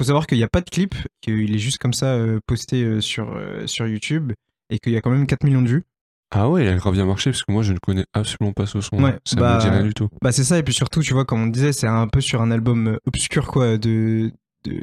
Faut 0.00 0.04
savoir 0.06 0.26
qu'il 0.26 0.38
n'y 0.38 0.44
a 0.44 0.48
pas 0.48 0.62
de 0.62 0.70
clip, 0.70 0.94
qu'il 1.20 1.54
est 1.54 1.58
juste 1.58 1.76
comme 1.76 1.92
ça 1.92 2.06
euh, 2.14 2.40
posté 2.46 2.82
euh, 2.84 3.02
sur, 3.02 3.34
euh, 3.36 3.66
sur 3.66 3.86
YouTube. 3.86 4.32
Et 4.70 4.78
qu'il 4.78 4.92
y 4.92 4.96
a 4.96 5.02
quand 5.02 5.10
même 5.10 5.26
4 5.26 5.44
millions 5.44 5.60
de 5.60 5.68
vues. 5.68 5.84
Ah 6.30 6.48
ouais, 6.48 6.64
il 6.64 6.68
a 6.68 6.74
grave 6.76 6.94
bien 6.94 7.04
marché 7.04 7.30
parce 7.32 7.42
que 7.42 7.52
moi 7.52 7.62
je 7.62 7.74
ne 7.74 7.78
connais 7.78 8.06
absolument 8.14 8.52
pas 8.54 8.64
ce 8.64 8.80
son. 8.80 8.96
Ouais, 9.02 9.18
ça 9.26 9.36
bah, 9.36 9.56
me 9.56 9.60
dit 9.60 9.68
rien 9.68 9.82
du 9.82 9.92
tout. 9.92 10.08
Bah 10.22 10.32
c'est 10.32 10.44
ça, 10.44 10.58
et 10.58 10.62
puis 10.62 10.72
surtout, 10.72 11.02
tu 11.02 11.12
vois, 11.12 11.26
comme 11.26 11.42
on 11.42 11.46
disait, 11.48 11.72
c'est 11.74 11.86
un 11.88 12.06
peu 12.08 12.20
sur 12.22 12.40
un 12.40 12.50
album 12.50 12.96
obscur, 13.06 13.48
quoi, 13.48 13.76
de, 13.76 14.30
de, 14.64 14.80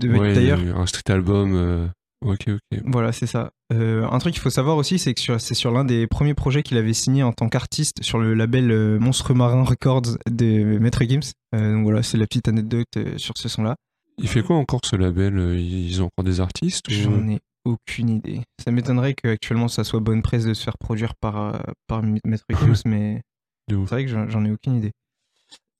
de 0.00 0.08
Ouais, 0.08 0.32
Taylor. 0.32 0.58
un 0.76 0.86
street 0.86 1.12
album. 1.12 1.52
euh, 1.54 1.86
Ok, 2.24 2.46
ok. 2.48 2.80
Voilà, 2.86 3.12
c'est 3.12 3.26
ça. 3.26 3.50
Euh, 3.72 4.06
un 4.10 4.18
truc 4.18 4.32
qu'il 4.32 4.42
faut 4.42 4.48
savoir 4.50 4.76
aussi, 4.76 4.98
c'est 4.98 5.12
que 5.14 5.20
sur- 5.20 5.40
c'est 5.40 5.54
sur 5.54 5.72
l'un 5.72 5.84
des 5.84 6.06
premiers 6.06 6.34
projets 6.34 6.62
qu'il 6.62 6.78
avait 6.78 6.92
signé 6.94 7.22
en 7.22 7.32
tant 7.32 7.48
qu'artiste 7.48 8.02
sur 8.02 8.18
le 8.18 8.32
label 8.34 8.70
euh, 8.70 8.98
Monstre 8.98 9.34
Marin 9.34 9.62
Records 9.64 10.16
de 10.30 10.78
Maître 10.78 11.02
Gims. 11.04 11.32
Donc 11.52 11.82
voilà, 11.84 12.02
c'est 12.02 12.16
la 12.18 12.26
petite 12.26 12.48
anecdote 12.48 12.86
sur 13.18 13.34
ce 13.36 13.48
son-là. 13.48 13.76
Il 14.22 14.28
fait 14.28 14.42
quoi 14.42 14.56
encore 14.56 14.80
ce 14.84 14.96
label 14.96 15.36
euh, 15.38 15.58
Ils 15.58 16.00
ont 16.02 16.06
encore 16.06 16.24
des 16.24 16.40
artistes 16.40 16.88
ou- 16.88 16.92
J'en 16.92 17.28
ai 17.28 17.40
aucune 17.64 18.08
idée. 18.08 18.40
Ça 18.64 18.70
m'étonnerait 18.70 19.14
qu'actuellement 19.14 19.68
ça 19.68 19.84
soit 19.84 20.00
bonne 20.00 20.22
presse 20.22 20.44
de 20.44 20.54
se 20.54 20.62
faire 20.64 20.78
produire 20.78 21.14
par, 21.20 21.54
euh, 21.54 21.58
par 21.86 22.02
Maître 22.02 22.44
Gims, 22.50 22.82
mais. 22.86 23.20
C'est 23.68 23.74
vrai 23.76 24.04
que 24.04 24.10
j'en 24.10 24.44
ai 24.44 24.50
aucune 24.50 24.76
idée. 24.76 24.90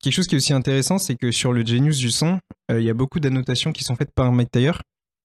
Quelque 0.03 0.15
chose 0.15 0.27
qui 0.27 0.35
est 0.35 0.39
aussi 0.39 0.53
intéressant, 0.53 0.99
c'est 0.99 1.15
que 1.17 1.31
sur 1.31 1.53
le 1.53 1.65
Genius 1.65 1.99
du 1.99 2.11
son, 2.11 2.39
euh, 2.71 2.81
il 2.81 2.85
y 2.87 2.91
a 2.91 2.95
beaucoup 2.95 3.21
d'annotations 3.21 3.73
qui 3.73 3.85
sont 3.85 3.95
faites 3.97 4.13
par 4.15 4.33
Mike 4.33 4.51
Taylor, 4.51 4.81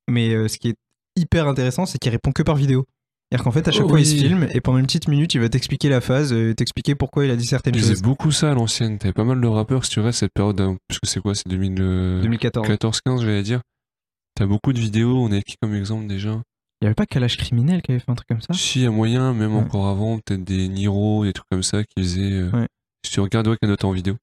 mais 0.10 0.34
euh, 0.34 0.48
ce 0.48 0.58
qui 0.58 0.69
est 0.69 0.75
hyper 1.16 1.48
intéressant, 1.48 1.86
c'est 1.86 1.98
qu'il 1.98 2.12
répond 2.12 2.31
que 2.31 2.44
par 2.44 2.56
vidéo. 2.56 2.86
C'est-à-dire 3.29 3.44
qu'en 3.44 3.51
fait, 3.51 3.68
à 3.68 3.71
chaque 3.71 3.88
fois, 3.88 4.00
il 4.00 4.06
se 4.06 4.15
filme 4.15 4.47
et 4.53 4.62
pendant 4.62 4.77
une 4.77 4.85
petite 4.85 5.07
minute, 5.09 5.33
il 5.33 5.41
va 5.41 5.50
t'expliquer 5.50 5.89
la 5.89 6.00
phase, 6.00 6.31
euh, 6.31 6.53
t'expliquer 6.53 6.95
pourquoi 6.95 7.25
il 7.25 7.31
a 7.31 7.35
dit 7.35 7.45
certaines 7.45 7.75
Ils 7.75 7.81
choses. 7.81 7.89
faisaient 7.89 8.01
beaucoup 8.01 8.31
ça 8.31 8.51
à 8.51 8.53
l'ancienne. 8.53 8.97
T'avais 8.97 9.12
pas 9.13 9.25
mal 9.25 9.41
de 9.41 9.47
rappeurs, 9.47 9.83
si 9.83 9.91
tu 9.91 10.00
restes 10.00 10.19
cette 10.19 10.31
période, 10.33 10.56
parce 10.56 11.00
que 11.01 11.07
c'est 11.07 11.19
quoi 11.19 11.35
C'est 11.35 11.47
2014-15, 11.50 12.21
2014. 12.21 13.21
j'allais 13.21 13.44
dire. 13.44 13.62
T'as 14.35 14.45
beaucoup 14.45 14.71
de 14.71 14.79
vidéos, 14.79 15.18
on 15.18 15.31
a 15.31 15.41
qui 15.41 15.56
comme 15.62 15.74
exemple 15.75 16.07
déjà 16.07 16.29
Il 16.29 16.83
n'y 16.83 16.88
avait 16.88 16.95
pas 16.95 17.06
Kalash 17.06 17.38
Criminel 17.38 17.81
qui 17.81 17.91
avait 17.91 18.00
fait 18.00 18.12
un 18.12 18.15
truc 18.15 18.27
comme 18.29 18.39
ça? 18.41 18.53
Si, 18.53 18.85
à 18.85 18.91
moyen, 18.91 19.33
même 19.33 19.56
Ouais. 19.56 19.62
encore 19.62 19.88
avant, 19.88 20.19
peut-être 20.19 20.44
des 20.44 20.68
Niro, 20.69 21.25
des 21.25 21.33
trucs 21.33 21.47
comme 21.51 21.63
ça 21.63 21.83
qui 21.83 22.03
faisaient. 22.03 22.31
euh, 22.31 22.51
Ouais. 22.51 22.68
Si 23.06 23.12
tu 23.12 23.19
regardes, 23.19 23.47
ouais, 23.47 23.57
y 23.62 23.85
en 23.85 23.91
vidéo. 23.91 24.15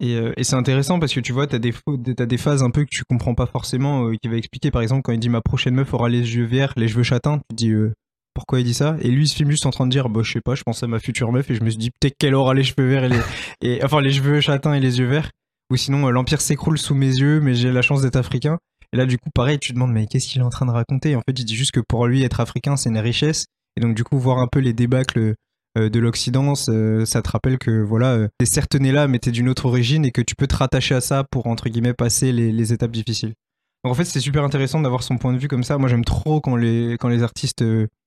Et, 0.00 0.16
euh, 0.16 0.32
et 0.36 0.44
c'est 0.44 0.56
intéressant 0.56 0.98
parce 0.98 1.14
que 1.14 1.20
tu 1.20 1.32
vois, 1.32 1.46
t'as 1.46 1.58
des, 1.60 1.70
faux- 1.72 1.96
des- 1.96 2.14
t'as 2.16 2.26
des 2.26 2.36
phases 2.36 2.62
un 2.64 2.70
peu 2.70 2.82
que 2.84 2.90
tu 2.90 3.04
comprends 3.08 3.34
pas 3.34 3.46
forcément, 3.46 4.08
euh, 4.08 4.14
qui 4.20 4.28
va 4.28 4.36
expliquer 4.36 4.70
par 4.72 4.82
exemple 4.82 5.02
quand 5.02 5.12
il 5.12 5.20
dit 5.20 5.28
ma 5.28 5.40
prochaine 5.40 5.74
meuf 5.74 5.94
aura 5.94 6.08
les 6.08 6.34
yeux 6.34 6.44
verts, 6.44 6.72
les 6.76 6.88
cheveux 6.88 7.04
châtains, 7.04 7.38
tu 7.48 7.54
dis 7.54 7.70
euh, 7.70 7.92
pourquoi 8.34 8.60
il 8.60 8.64
dit 8.64 8.74
ça 8.74 8.96
Et 9.00 9.08
lui 9.08 9.24
il 9.24 9.28
se 9.28 9.34
filme 9.34 9.50
juste 9.50 9.66
en 9.66 9.70
train 9.70 9.86
de 9.86 9.90
dire 9.90 10.08
bah 10.08 10.20
je 10.22 10.32
sais 10.32 10.40
pas, 10.40 10.54
je 10.54 10.62
pense 10.62 10.82
à 10.82 10.86
ma 10.86 10.98
future 10.98 11.32
meuf 11.32 11.50
et 11.50 11.54
je 11.54 11.62
me 11.62 11.70
suis 11.70 11.78
dit 11.78 11.90
peut-être 11.90 12.16
qu'elle 12.18 12.34
aura 12.34 12.54
les 12.54 12.64
cheveux 12.64 12.88
verts 12.88 13.04
et 13.04 13.08
les 13.08 13.20
et 13.62 13.84
enfin 13.84 14.00
les 14.00 14.12
cheveux 14.12 14.40
châtains 14.40 14.74
et 14.74 14.80
les 14.80 14.98
yeux 14.98 15.06
verts. 15.06 15.30
Ou 15.70 15.76
sinon 15.76 16.06
euh, 16.06 16.10
l'empire 16.10 16.40
s'écroule 16.40 16.78
sous 16.78 16.94
mes 16.94 17.06
yeux, 17.06 17.40
mais 17.40 17.54
j'ai 17.54 17.72
la 17.72 17.82
chance 17.82 18.02
d'être 18.02 18.16
africain. 18.16 18.58
Et 18.92 18.96
là 18.96 19.06
du 19.06 19.18
coup 19.18 19.30
pareil, 19.34 19.58
tu 19.58 19.70
te 19.70 19.74
demandes 19.74 19.92
mais 19.92 20.06
qu'est-ce 20.06 20.28
qu'il 20.28 20.40
est 20.40 20.44
en 20.44 20.50
train 20.50 20.66
de 20.66 20.72
raconter? 20.72 21.16
En 21.16 21.20
fait 21.20 21.38
il 21.38 21.44
dit 21.44 21.56
juste 21.56 21.72
que 21.72 21.80
pour 21.80 22.06
lui 22.06 22.22
être 22.22 22.40
africain 22.40 22.76
c'est 22.76 22.90
une 22.90 22.98
richesse. 22.98 23.46
Et 23.76 23.80
donc 23.80 23.94
du 23.94 24.04
coup 24.04 24.18
voir 24.18 24.38
un 24.38 24.46
peu 24.46 24.58
les 24.58 24.72
débâcles 24.72 25.34
euh, 25.76 25.88
de 25.88 25.98
l'Occident, 25.98 26.54
ça 26.54 27.22
te 27.22 27.30
rappelle 27.30 27.58
que 27.58 27.82
voilà, 27.82 28.12
euh, 28.12 28.28
t'es 28.38 28.46
certes 28.46 28.76
né 28.76 28.92
là, 28.92 29.08
mais 29.08 29.18
t'es 29.18 29.32
d'une 29.32 29.48
autre 29.48 29.66
origine 29.66 30.04
et 30.04 30.12
que 30.12 30.22
tu 30.22 30.36
peux 30.36 30.46
te 30.46 30.54
rattacher 30.54 30.94
à 30.94 31.00
ça 31.00 31.24
pour 31.24 31.48
entre 31.48 31.68
guillemets 31.68 31.94
passer 31.94 32.30
les, 32.30 32.72
étapes 32.72 32.92
difficiles. 32.92 33.34
Donc 33.82 33.92
en 33.92 33.94
fait, 33.94 34.04
c'est 34.04 34.20
super 34.20 34.44
intéressant 34.44 34.80
d'avoir 34.80 35.02
son 35.02 35.18
point 35.18 35.32
de 35.32 35.38
vue 35.38 35.48
comme 35.48 35.64
ça. 35.64 35.76
Moi, 35.76 35.88
j'aime 35.88 36.04
trop 36.04 36.40
quand 36.40 36.54
les 36.54 36.96
quand 36.98 37.08
les 37.08 37.24
artistes 37.24 37.64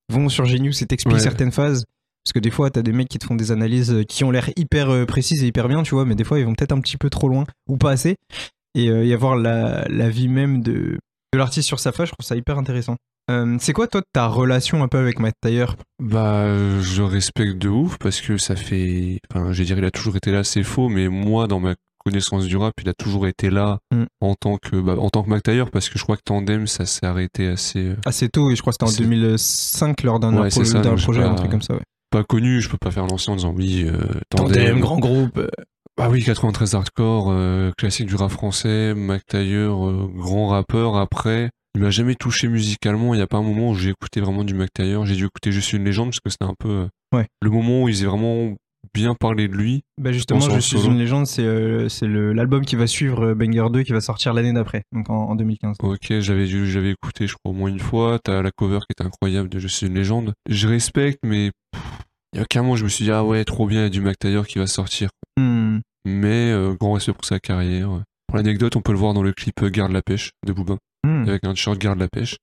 vont 0.09 0.29
sur 0.29 0.45
Genius 0.45 0.81
et 0.81 0.85
t'expliquent 0.85 1.15
Ouais. 1.17 1.21
certaines 1.21 1.51
phases. 1.51 1.85
Parce 2.23 2.33
que 2.33 2.39
des 2.39 2.51
fois, 2.51 2.69
t'as 2.69 2.81
des 2.81 2.91
mecs 2.91 3.07
qui 3.07 3.19
te 3.19 3.25
font 3.25 3.35
des 3.35 3.51
analyses 3.53 3.91
euh, 3.93 4.03
qui 4.03 4.23
ont 4.25 4.31
l'air 4.31 4.49
hyper 4.57 4.89
euh, 4.89 5.05
précises 5.05 5.43
et 5.43 5.47
hyper 5.47 5.67
bien, 5.69 5.83
tu 5.83 5.95
vois, 5.95 6.03
mais 6.05 6.15
des 6.15 6.23
fois, 6.25 6.39
ils 6.39 6.45
vont 6.45 6.53
peut-être 6.55 6.73
un 6.73 6.81
petit 6.81 6.97
peu 6.97 7.09
trop 7.09 7.29
loin 7.29 7.45
ou 7.69 7.77
pas 7.77 7.91
assez. 7.91 8.15
Et 8.75 8.89
euh, 8.89 9.05
y 9.05 9.13
avoir 9.13 9.35
la, 9.37 9.85
la 9.89 10.09
vie 10.09 10.27
même 10.27 10.61
de, 10.61 10.97
de 11.33 11.37
l'artiste 11.37 11.67
sur 11.67 11.79
sa 11.79 11.91
page, 11.91 12.09
je 12.09 12.13
trouve 12.13 12.25
ça 12.25 12.35
hyper 12.35 12.57
intéressant. 12.57 12.95
Euh, 13.29 13.57
c'est 13.59 13.73
quoi, 13.73 13.87
toi, 13.87 14.01
ta 14.13 14.27
relation 14.27 14.83
un 14.83 14.87
peu 14.87 14.97
avec 14.97 15.19
Matt 15.19 15.33
Taylor 15.41 15.75
Bah, 16.01 16.47
je 16.81 17.01
respecte 17.01 17.57
de 17.57 17.69
ouf 17.69 17.97
parce 17.97 18.21
que 18.21 18.37
ça 18.37 18.55
fait. 18.55 19.19
Enfin, 19.31 19.51
je 19.51 19.59
vais 19.59 19.65
dire, 19.65 19.77
il 19.77 19.83
a 19.85 19.91
toujours 19.91 20.15
été 20.15 20.31
là, 20.31 20.43
c'est 20.43 20.63
faux, 20.63 20.87
mais 20.89 21.07
moi, 21.09 21.47
dans 21.47 21.59
ma 21.59 21.75
connaissance 22.09 22.45
du 22.45 22.57
rap, 22.57 22.73
il 22.81 22.89
a 22.89 22.93
toujours 22.93 23.27
été 23.27 23.49
là 23.49 23.79
Mm. 23.93 24.03
en 24.21 24.35
tant 24.35 24.57
que 24.57 24.75
bah, 24.77 24.95
en 24.99 25.09
tant 25.09 25.23
que 25.23 25.29
Mac 25.29 25.43
Taylor 25.43 25.69
parce 25.71 25.89
que 25.89 25.97
je 25.99 26.03
crois 26.03 26.17
que 26.17 26.21
Tandem, 26.25 26.67
ça 26.67 26.85
s'est 26.85 27.05
arrêté 27.05 27.47
assez. 27.47 27.79
euh, 27.79 27.95
assez 28.05 28.29
tôt, 28.29 28.49
et 28.51 28.55
je 28.55 28.61
crois 28.61 28.71
que 28.71 28.75
c'était 28.79 28.91
en 28.91 28.95
C'est- 28.95 29.03
2005 29.03 30.03
lors 30.03 30.19
d'un 30.19 30.29
Ouais, 30.33 30.49
projet, 30.49 30.65
sais 30.65 30.77
un 30.77 31.29
pas. 31.29 31.35
truc 31.35 31.51
comme 31.51 31.61
ça. 31.61 31.73
Ouais. 31.73 31.81
pas 32.09 32.23
connu, 32.23 32.61
je 32.61 32.69
peux 32.69 32.77
pas 32.77 32.89
faire 32.91 33.05
l'ancien 33.05 33.33
en 33.33 33.35
disant 33.35 33.53
oui, 33.55 33.83
euh, 33.85 33.99
Tandem. 34.29 34.79
grand 34.79 34.97
groupe. 34.99 35.41
Bah 35.97 36.07
oui, 36.09 36.23
93 36.23 36.73
hardcore, 36.75 37.27
euh, 37.31 37.71
classique 37.77 38.05
du 38.07 38.15
rap 38.15 38.31
français, 38.31 38.93
Mac 38.93 39.25
Taylor, 39.25 39.87
euh, 39.87 40.09
grand 40.15 40.47
rappeur. 40.47 40.95
Après, 40.95 41.49
il 41.75 41.81
m'a 41.81 41.89
jamais 41.89 42.15
touché 42.15 42.47
musicalement. 42.47 43.13
Il 43.13 43.17
y 43.19 43.21
a 43.23 43.27
pas 43.27 43.37
un 43.37 43.43
moment 43.43 43.71
où 43.71 43.75
j'ai 43.75 43.89
écouté 43.89 44.21
vraiment 44.21 44.43
du 44.43 44.53
Mac 44.53 44.69
Taylor. 44.73 45.05
J'ai 45.05 45.15
dû 45.15 45.25
écouter 45.25 45.51
juste 45.51 45.73
une 45.73 45.83
légende 45.83 46.09
parce 46.09 46.19
que 46.19 46.29
c'était 46.29 46.45
un 46.45 46.53
peu 46.57 46.69
euh, 46.69 46.87
Ouais. 47.13 47.25
le 47.41 47.49
moment 47.49 47.83
où 47.83 47.89
il 47.89 47.95
faisait 47.95 48.05
vraiment 48.05 48.55
bien 48.97 49.15
parler 49.15 49.47
de 49.47 49.53
lui. 49.55 49.83
Bah 50.01 50.11
justement, 50.11 50.39
Je 50.39 50.59
suis 50.59 50.77
solo. 50.77 50.91
une 50.93 50.99
légende, 50.99 51.25
c'est 51.27 51.43
euh, 51.43 51.87
l'album 52.33 52.65
qui 52.65 52.75
va 52.75 52.87
suivre 52.87 53.27
euh, 53.27 53.35
Banger 53.35 53.67
2 53.71 53.83
qui 53.83 53.91
va 53.93 54.01
sortir 54.01 54.33
l'année 54.33 54.53
d'après, 54.53 54.83
donc 54.93 55.09
en, 55.09 55.29
en 55.29 55.35
2015. 55.35 55.77
Ok, 55.81 56.19
j'avais 56.19 56.91
écouté, 56.91 57.27
je 57.27 57.33
crois, 57.33 57.51
au 57.51 57.53
moins 57.53 57.69
une 57.69 57.79
fois. 57.79 58.19
T'as 58.23 58.41
la 58.41 58.51
cover 58.51 58.79
qui 58.79 58.93
est 58.97 59.05
incroyable 59.05 59.49
de 59.49 59.59
Je 59.59 59.67
suis 59.67 59.87
une 59.87 59.95
légende. 59.95 60.33
Je 60.49 60.67
respecte, 60.67 61.19
mais 61.23 61.51
il 62.33 62.39
y 62.39 62.41
a 62.41 62.45
qu'un 62.45 62.61
moment, 62.61 62.75
je 62.75 62.83
me 62.83 62.89
suis 62.89 63.05
dit, 63.05 63.11
ah 63.11 63.23
ouais, 63.23 63.43
trop 63.45 63.67
bien, 63.67 63.81
il 63.81 63.83
y 63.83 63.87
a 63.87 63.89
du 63.89 64.01
Mac 64.01 64.17
Taylor 64.19 64.45
qui 64.45 64.59
va 64.59 64.67
sortir. 64.67 65.09
Hmm. 65.39 65.79
Mais 66.05 66.51
euh, 66.51 66.73
grand 66.79 66.93
respect 66.93 67.13
pour 67.13 67.25
sa 67.25 67.39
carrière. 67.39 67.89
Pour 68.27 68.37
l'anecdote, 68.37 68.75
on 68.75 68.81
peut 68.81 68.91
le 68.91 68.97
voir 68.97 69.13
dans 69.13 69.23
le 69.23 69.31
clip 69.31 69.61
euh, 69.63 69.69
Garde 69.69 69.91
la 69.91 70.01
pêche 70.01 70.31
de 70.45 70.53
Booba. 70.53 70.77
Hmm. 71.05 71.23
avec 71.27 71.43
un 71.45 71.51
t-shirt 71.53 71.77
garde 71.77 71.99
la 71.99 72.07
pêche, 72.09 72.35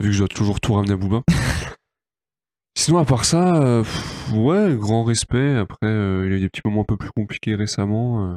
vu 0.00 0.08
que 0.08 0.12
je 0.12 0.18
dois 0.18 0.28
toujours 0.28 0.60
tout 0.60 0.74
ramener 0.74 0.92
à 0.92 0.96
Booba. 0.96 1.22
Sinon, 2.74 2.98
à 2.98 3.04
part 3.04 3.24
ça, 3.24 3.56
euh, 3.62 3.82
pff, 3.82 4.32
ouais, 4.34 4.74
grand 4.76 5.04
respect. 5.04 5.56
Après, 5.56 5.78
euh, 5.86 6.24
il 6.26 6.30
y 6.30 6.34
a 6.34 6.36
eu 6.38 6.40
des 6.40 6.48
petits 6.48 6.62
moments 6.64 6.82
un 6.82 6.86
peu 6.86 6.96
plus 6.96 7.10
compliqués 7.14 7.54
récemment. 7.54 8.26
euh, 8.32 8.36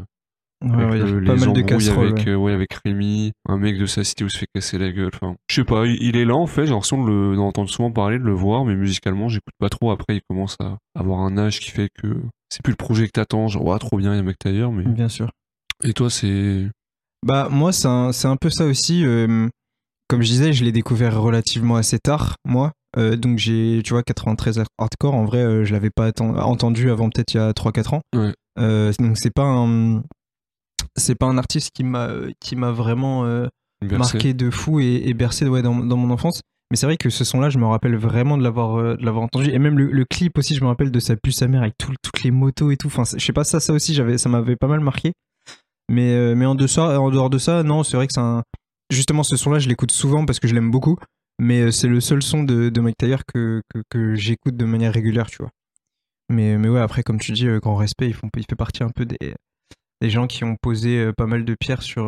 Ouais, 0.64 0.84
avec 0.84 1.04
ouais, 1.04 1.12
le- 1.12 1.24
pas 1.26 1.34
les 1.34 1.40
mal 1.40 1.40
de 1.40 1.48
embrouilles 1.50 1.66
casseroles. 1.66 2.08
avec, 2.14 2.26
ouais. 2.26 2.32
euh, 2.32 2.36
ouais, 2.38 2.52
avec 2.54 2.74
Rémi, 2.86 3.34
un 3.48 3.58
mec 3.58 3.78
de 3.78 3.86
sa 3.86 4.04
cité 4.04 4.24
où 4.24 4.30
se 4.30 4.38
fait 4.38 4.48
casser 4.54 4.78
la 4.78 4.92
gueule. 4.92 5.12
Enfin, 5.14 5.36
je 5.50 5.56
sais 5.56 5.64
pas, 5.64 5.86
il, 5.86 6.02
il 6.02 6.16
est 6.16 6.26
là 6.26 6.36
en 6.36 6.48
fait, 6.48 6.66
j'ai 6.66 6.72
l'impression 6.72 7.04
de 7.04 7.10
le- 7.10 7.36
d'en 7.36 7.48
entendre 7.48 7.70
souvent 7.70 7.92
parler, 7.92 8.18
de 8.18 8.24
le 8.24 8.34
voir, 8.34 8.66
mais 8.66 8.76
musicalement, 8.76 9.28
j'écoute 9.30 9.54
pas 9.60 9.70
trop. 9.70 9.92
Après, 9.92 10.16
il 10.16 10.22
commence 10.30 10.56
à 10.60 10.78
avoir 10.98 11.20
un 11.20 11.38
âge 11.38 11.60
qui 11.60 11.72
fait 11.72 11.90
que 12.02 12.08
c'est 12.50 12.64
plus 12.64 12.72
le 12.72 12.78
projet 12.78 13.06
que 13.06 13.12
t'attends. 13.12 13.48
Genre, 13.48 13.64
ouais, 13.66 13.78
trop 13.80 13.98
bien, 13.98 14.14
il 14.14 14.16
y 14.16 14.18
a 14.18 14.22
un 14.22 14.26
mec 14.26 14.38
ailleurs, 14.46 14.72
mais. 14.72 14.84
Bien 14.86 15.10
sûr. 15.10 15.30
Et 15.84 15.94
toi, 15.94 16.10
c'est. 16.10 16.68
Bah 17.26 17.48
moi 17.52 17.72
c'est 17.74 17.88
un, 17.88 18.12
c'est 18.12 18.28
un 18.28 18.38
peu 18.38 18.50
ça 18.50 18.66
aussi. 18.66 19.06
euh, 19.06 19.48
comme 20.08 20.22
je 20.22 20.28
disais, 20.30 20.54
je 20.54 20.64
l'ai 20.64 20.72
découvert 20.72 21.20
relativement 21.22 21.76
assez 21.76 22.00
tard, 22.00 22.36
moi. 22.46 22.72
Euh, 22.98 23.16
donc 23.18 23.38
j'ai, 23.40 23.82
tu 23.84 23.94
vois, 23.94 24.04
93 24.04 24.64
hardcore. 24.78 25.14
En 25.16 25.26
vrai, 25.26 25.40
euh, 25.40 25.66
je 25.66 25.74
l'avais 25.74 25.90
pas 25.90 26.12
entendu 26.20 26.90
avant 26.90 27.10
peut-être 27.10 27.34
il 27.34 27.38
y 27.38 27.40
a 27.40 27.52
3-4 27.52 27.96
ans. 27.96 28.02
Ouais. 28.16 28.34
Euh, 28.60 28.92
donc 29.00 29.18
c'est 29.18 29.34
pas 29.34 29.44
un, 29.44 30.02
c'est 30.96 31.16
pas 31.16 31.26
un 31.26 31.38
artiste 31.38 31.72
qui 31.74 31.84
m'a, 31.84 32.10
qui 32.40 32.56
m'a 32.56 32.72
vraiment 32.72 33.26
euh, 33.26 33.48
marqué 33.98 34.34
de 34.34 34.50
fou 34.50 34.80
et, 34.80 35.02
et 35.06 35.14
bercé 35.14 35.48
ouais, 35.48 35.62
dans, 35.62 35.76
dans 35.76 35.98
mon 35.98 36.10
enfance. 36.14 36.42
Mais 36.72 36.78
c'est 36.78 36.86
vrai 36.88 36.98
que 36.98 37.10
ce 37.10 37.24
son-là, 37.24 37.50
je 37.50 37.60
me 37.60 37.66
rappelle 37.68 37.96
vraiment 37.96 38.38
de 38.38 38.44
l'avoir, 38.44 38.98
de 38.98 39.04
l'avoir 39.06 39.24
entendu. 39.26 39.50
Et 39.52 39.60
même 39.60 39.78
le, 39.78 39.92
le 39.92 40.06
clip 40.06 40.38
aussi, 40.38 40.56
je 40.56 40.62
me 40.62 40.68
rappelle 40.68 40.90
de 40.92 41.00
sa 41.00 41.16
puce 41.16 41.36
sa 41.38 41.48
mère 41.48 41.62
avec 41.62 41.78
tout- 41.78 41.94
toutes 42.02 42.24
les 42.24 42.32
motos 42.32 42.72
et 42.72 42.78
tout. 42.78 42.88
Enfin, 42.88 43.04
je 43.04 43.24
sais 43.24 43.34
pas, 43.34 43.44
ça, 43.44 43.60
ça 43.60 43.72
aussi, 43.74 43.94
j'avais, 43.94 44.18
ça 44.18 44.30
m'avait 44.30 44.56
pas 44.56 44.68
mal 44.68 44.80
marqué. 44.80 45.12
Mais, 45.92 46.34
mais 46.34 46.46
en, 46.46 46.56
dehors, 46.56 46.80
en 47.02 47.12
dehors 47.12 47.30
de 47.30 47.38
ça, 47.38 47.62
non, 47.62 47.84
c'est 47.84 47.98
vrai 47.98 48.08
que 48.08 48.14
c'est 48.14 48.20
un. 48.22 48.42
Justement, 48.92 49.24
ce 49.24 49.36
son-là, 49.36 49.60
je 49.60 49.68
l'écoute 49.68 49.92
souvent 49.92 50.26
parce 50.26 50.40
que 50.40 50.48
je 50.48 50.56
l'aime 50.56 50.72
beaucoup. 50.72 50.98
Mais 51.40 51.62
euh, 51.62 51.72
c'est 51.72 51.88
le 51.88 52.00
seul 52.00 52.24
son 52.24 52.44
de, 52.44 52.70
de 52.70 52.82
Mike 52.82 52.98
Tyler 52.98 53.18
que, 53.28 53.62
j'écoute 54.16 54.56
de 54.56 54.66
manière 54.66 54.94
régulière, 54.94 55.28
tu 55.28 55.38
vois. 55.40 55.52
Mais, 56.30 56.58
mais 56.58 56.70
ouais, 56.70 56.80
après, 56.80 57.04
comme 57.04 57.20
tu 57.20 57.34
dis, 57.34 57.48
euh, 57.48 57.60
grand 57.60 57.76
respect, 57.76 58.08
ils 58.08 58.14
font, 58.14 58.30
il 58.36 58.46
fait 58.50 58.56
partie 58.56 58.84
un 58.84 58.90
peu 58.90 59.06
des, 59.06 59.36
gens 60.10 60.28
qui 60.28 60.44
ont 60.44 60.56
posé 60.62 61.00
euh, 61.00 61.14
pas 61.16 61.26
mal 61.26 61.46
de 61.46 61.56
pierres 61.60 61.82
sur. 61.82 62.04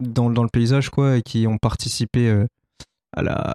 dans, 0.00 0.28
le 0.28 0.48
paysage, 0.48 0.90
quoi, 0.90 1.18
et 1.18 1.22
qui 1.22 1.46
ont 1.46 1.58
participé 1.58 2.30
à 3.14 3.22
la. 3.22 3.54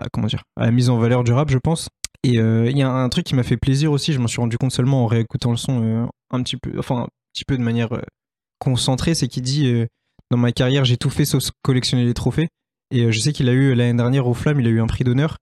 Mise 0.72 0.90
en 0.90 0.98
valeur 1.00 1.24
du 1.24 1.32
rap, 1.32 1.50
je 1.50 1.58
pense. 1.58 1.90
Et 2.24 2.36
il 2.36 2.78
y 2.78 2.82
a 2.82 2.92
un 2.92 3.10
truc 3.10 3.26
qui 3.26 3.36
m'a 3.36 3.44
fait 3.44 3.58
plaisir 3.58 3.92
aussi, 3.92 4.14
je 4.14 4.20
m'en 4.20 4.28
suis 4.28 4.42
rendu 4.42 4.58
compte 4.58 4.72
seulement 4.72 5.04
en 5.04 5.08
réécoutant 5.08 5.52
le 5.52 5.58
son 5.58 6.10
un 6.30 6.44
petit 6.44 6.58
peu. 6.58 6.78
Enfin, 6.78 7.04
un 7.04 7.08
petit 7.34 7.46
peu 7.46 7.58
de 7.58 7.64
manière 7.64 7.90
concentrée, 8.60 9.16
c'est 9.16 9.28
qu'il 9.28 9.44
dit 9.44 9.86
Dans 10.30 10.38
ma 10.38 10.52
carrière, 10.52 10.86
j'ai 10.86 10.98
tout 10.98 11.10
fait 11.10 11.26
sauf 11.26 11.50
collectionner 11.64 12.06
les 12.06 12.14
trophées. 12.14 12.50
Et 12.92 13.04
euh, 13.04 13.12
je 13.12 13.20
sais 13.20 13.34
qu'il 13.34 13.50
a 13.50 13.54
eu 13.54 13.74
l'année 13.74 13.98
dernière 13.98 14.28
au 14.28 14.34
Flamme, 14.34 14.60
il 14.60 14.68
a 14.68 14.70
eu 14.70 14.80
un 14.82 14.88
prix 14.88 15.04
d'honneur. 15.04 15.38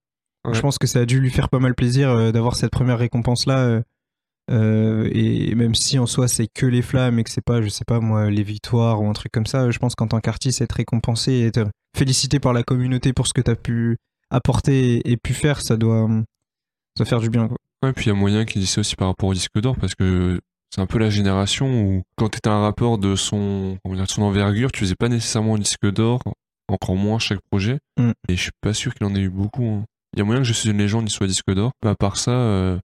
Ouais. 0.46 0.54
Je 0.54 0.62
pense 0.62 0.78
que 0.78 0.88
ça 0.88 1.00
a 1.00 1.06
dû 1.06 1.20
lui 1.20 1.30
faire 1.30 1.50
pas 1.50 1.60
mal 1.60 1.76
plaisir 1.76 2.10
euh, 2.10 2.32
d'avoir 2.32 2.56
cette 2.56 2.72
première 2.72 3.00
récompense-là. 3.00 3.60
euh, 3.60 3.82
euh, 4.52 5.10
et 5.12 5.56
même 5.56 5.74
si 5.74 5.98
en 5.98 6.06
soi 6.06 6.28
c'est 6.28 6.48
que 6.48 6.68
les 6.68 6.84
flammes 6.84 7.18
et 7.18 7.24
que 7.24 7.32
c'est 7.32 7.44
pas, 7.44 7.64
je 7.64 7.70
sais 7.70 7.86
pas 7.86 8.00
moi, 8.00 8.30
les 8.30 8.44
victoires 8.44 9.02
ou 9.02 9.08
un 9.08 9.14
truc 9.14 9.32
comme 9.32 9.48
ça, 9.48 9.72
je 9.72 9.80
pense 9.80 9.96
qu'en 9.96 10.08
tant 10.08 10.20
qu'artiste, 10.20 10.62
être 10.62 10.74
récompensé 10.74 11.32
et 11.32 11.46
être 11.48 11.68
félicité 11.98 12.40
par 12.40 12.54
la 12.54 12.62
communauté 12.62 13.12
pour 13.12 13.26
ce 13.26 13.34
que 13.34 13.42
tu 13.42 13.50
as 13.50 13.56
pu 13.56 13.98
apporter 14.30 14.98
et, 14.98 15.12
et 15.14 15.18
pu 15.18 15.34
faire, 15.34 15.62
ça 15.62 15.78
doit, 15.78 16.08
ça 16.08 16.98
doit 16.98 17.06
faire 17.08 17.22
du 17.22 17.32
bien. 17.32 17.48
Quoi. 17.48 17.58
Ouais, 17.82 17.94
puis 17.94 18.06
il 18.06 18.10
y 18.10 18.12
a 18.12 18.14
moyen 18.14 18.46
qu'il 18.46 18.62
dise 18.62 18.70
ça 18.70 18.82
aussi 18.82 18.96
par 18.96 19.08
rapport 19.08 19.30
au 19.30 19.34
disque 19.34 19.60
d'or 19.60 19.78
parce 19.78 19.96
que 19.96 20.40
c'est 20.70 20.82
un 20.82 20.86
peu 20.86 21.00
la 21.00 21.10
génération 21.10 21.68
où 21.82 22.04
quand 22.16 22.30
t'étais 22.30 22.50
un 22.50 22.62
rappeur 22.62 23.00
de 23.00 23.16
son, 23.16 23.80
de 23.84 24.06
son 24.06 24.22
envergure, 24.22 24.72
tu 24.72 24.82
faisais 24.82 24.96
pas 24.96 25.10
nécessairement 25.10 25.56
un 25.56 25.60
disque 25.60 25.90
d'or, 25.92 26.22
encore 26.68 26.96
moins 26.96 27.20
chaque 27.20 27.40
projet. 27.52 27.80
Mm. 27.98 28.12
Et 28.30 28.36
je 28.36 28.42
suis 28.42 28.52
pas 28.62 28.74
sûr 28.74 28.94
qu'il 28.94 29.06
en 29.06 29.16
ait 29.16 29.20
eu 29.22 29.30
beaucoup. 29.30 29.66
hein. 29.66 29.86
Il 30.14 30.20
y 30.20 30.22
a 30.22 30.26
moyen 30.26 30.42
que 30.42 30.48
Je 30.48 30.54
suis 30.54 30.70
une 30.70 30.78
légende, 30.78 31.08
il 31.08 31.12
soit 31.12 31.28
disque 31.28 31.52
d'or. 31.54 31.72
Mais 31.84 31.90
à 31.90 31.96
part 31.96 32.18
ça, 32.18 32.32
euh, 32.32 32.78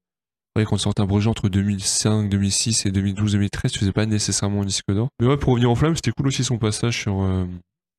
ouais, 0.57 0.65
quand 0.65 0.75
tu 0.75 0.83
sortais 0.83 1.01
un 1.01 1.07
projet 1.07 1.29
entre 1.29 1.47
2005, 1.49 2.29
2006 2.29 2.85
et 2.85 2.91
2012, 2.91 3.33
2013, 3.33 3.71
tu 3.71 3.79
faisais 3.79 3.91
pas 3.93 4.05
nécessairement 4.05 4.61
un 4.61 4.65
disque 4.65 4.91
d'or. 4.91 5.07
Mais 5.19 5.27
ouais, 5.27 5.37
pour 5.37 5.51
revenir 5.53 5.69
en 5.71 5.75
flamme, 5.75 5.95
c'était 5.95 6.11
cool 6.11 6.27
aussi 6.27 6.43
son 6.43 6.57
passage 6.57 6.99
sur 6.99 7.21
euh, 7.21 7.45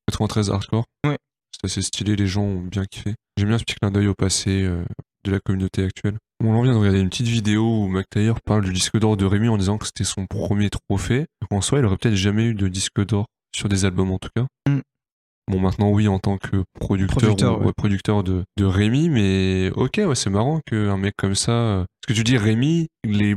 93 0.08 0.50
Hardcore. 0.50 0.84
Ouais. 1.06 1.16
C'était 1.52 1.66
assez 1.66 1.82
stylé, 1.82 2.16
les 2.16 2.26
gens 2.26 2.42
ont 2.42 2.60
bien 2.60 2.84
kiffé. 2.84 3.14
J'aime 3.38 3.48
bien 3.48 3.58
ce 3.58 3.64
petit 3.64 3.76
clin 3.76 3.90
d'œil 3.90 4.08
au 4.08 4.14
passé 4.14 4.62
euh, 4.62 4.84
de 5.24 5.30
la 5.30 5.40
communauté 5.40 5.84
actuelle. 5.84 6.18
On 6.44 6.54
en 6.54 6.62
vient 6.62 6.72
de 6.72 6.78
regarder 6.78 7.00
une 7.00 7.08
petite 7.08 7.28
vidéo 7.28 7.84
où 7.84 7.88
McTayer 7.88 8.32
parle 8.44 8.64
du 8.64 8.72
disque 8.72 8.98
d'or 8.98 9.16
de 9.16 9.24
Rémi 9.24 9.48
en 9.48 9.56
disant 9.56 9.78
que 9.78 9.86
c'était 9.86 10.04
son 10.04 10.26
premier 10.26 10.70
trophée. 10.70 11.26
Donc 11.40 11.52
en 11.52 11.60
soi, 11.60 11.78
il 11.78 11.84
aurait 11.84 11.96
peut-être 11.96 12.16
jamais 12.16 12.46
eu 12.46 12.54
de 12.54 12.68
disque 12.68 13.04
d'or 13.06 13.26
sur 13.54 13.68
des 13.68 13.84
albums 13.84 14.10
en 14.10 14.18
tout 14.18 14.30
cas. 14.34 14.44
Mm. 14.68 14.80
Bon, 15.50 15.58
maintenant, 15.60 15.90
oui, 15.90 16.08
en 16.08 16.18
tant 16.18 16.38
que 16.38 16.64
producteur, 16.78 17.16
Producteur, 17.18 17.56
ou- 17.56 17.60
ouais. 17.60 17.66
ouais, 17.66 17.72
producteur 17.76 18.22
de, 18.22 18.44
de 18.58 18.64
Rémi, 18.64 19.08
mais 19.10 19.70
ok, 19.74 20.00
ouais, 20.06 20.14
c'est 20.14 20.30
marrant 20.30 20.60
qu'un 20.66 20.96
mec 20.96 21.14
comme 21.16 21.34
ça. 21.34 21.52
euh, 21.52 21.84
Parce 22.06 22.08
que 22.08 22.12
tu 22.20 22.24
dis 22.24 22.36
Rémi, 22.38 22.86
il 23.04 23.22
est 23.22 23.36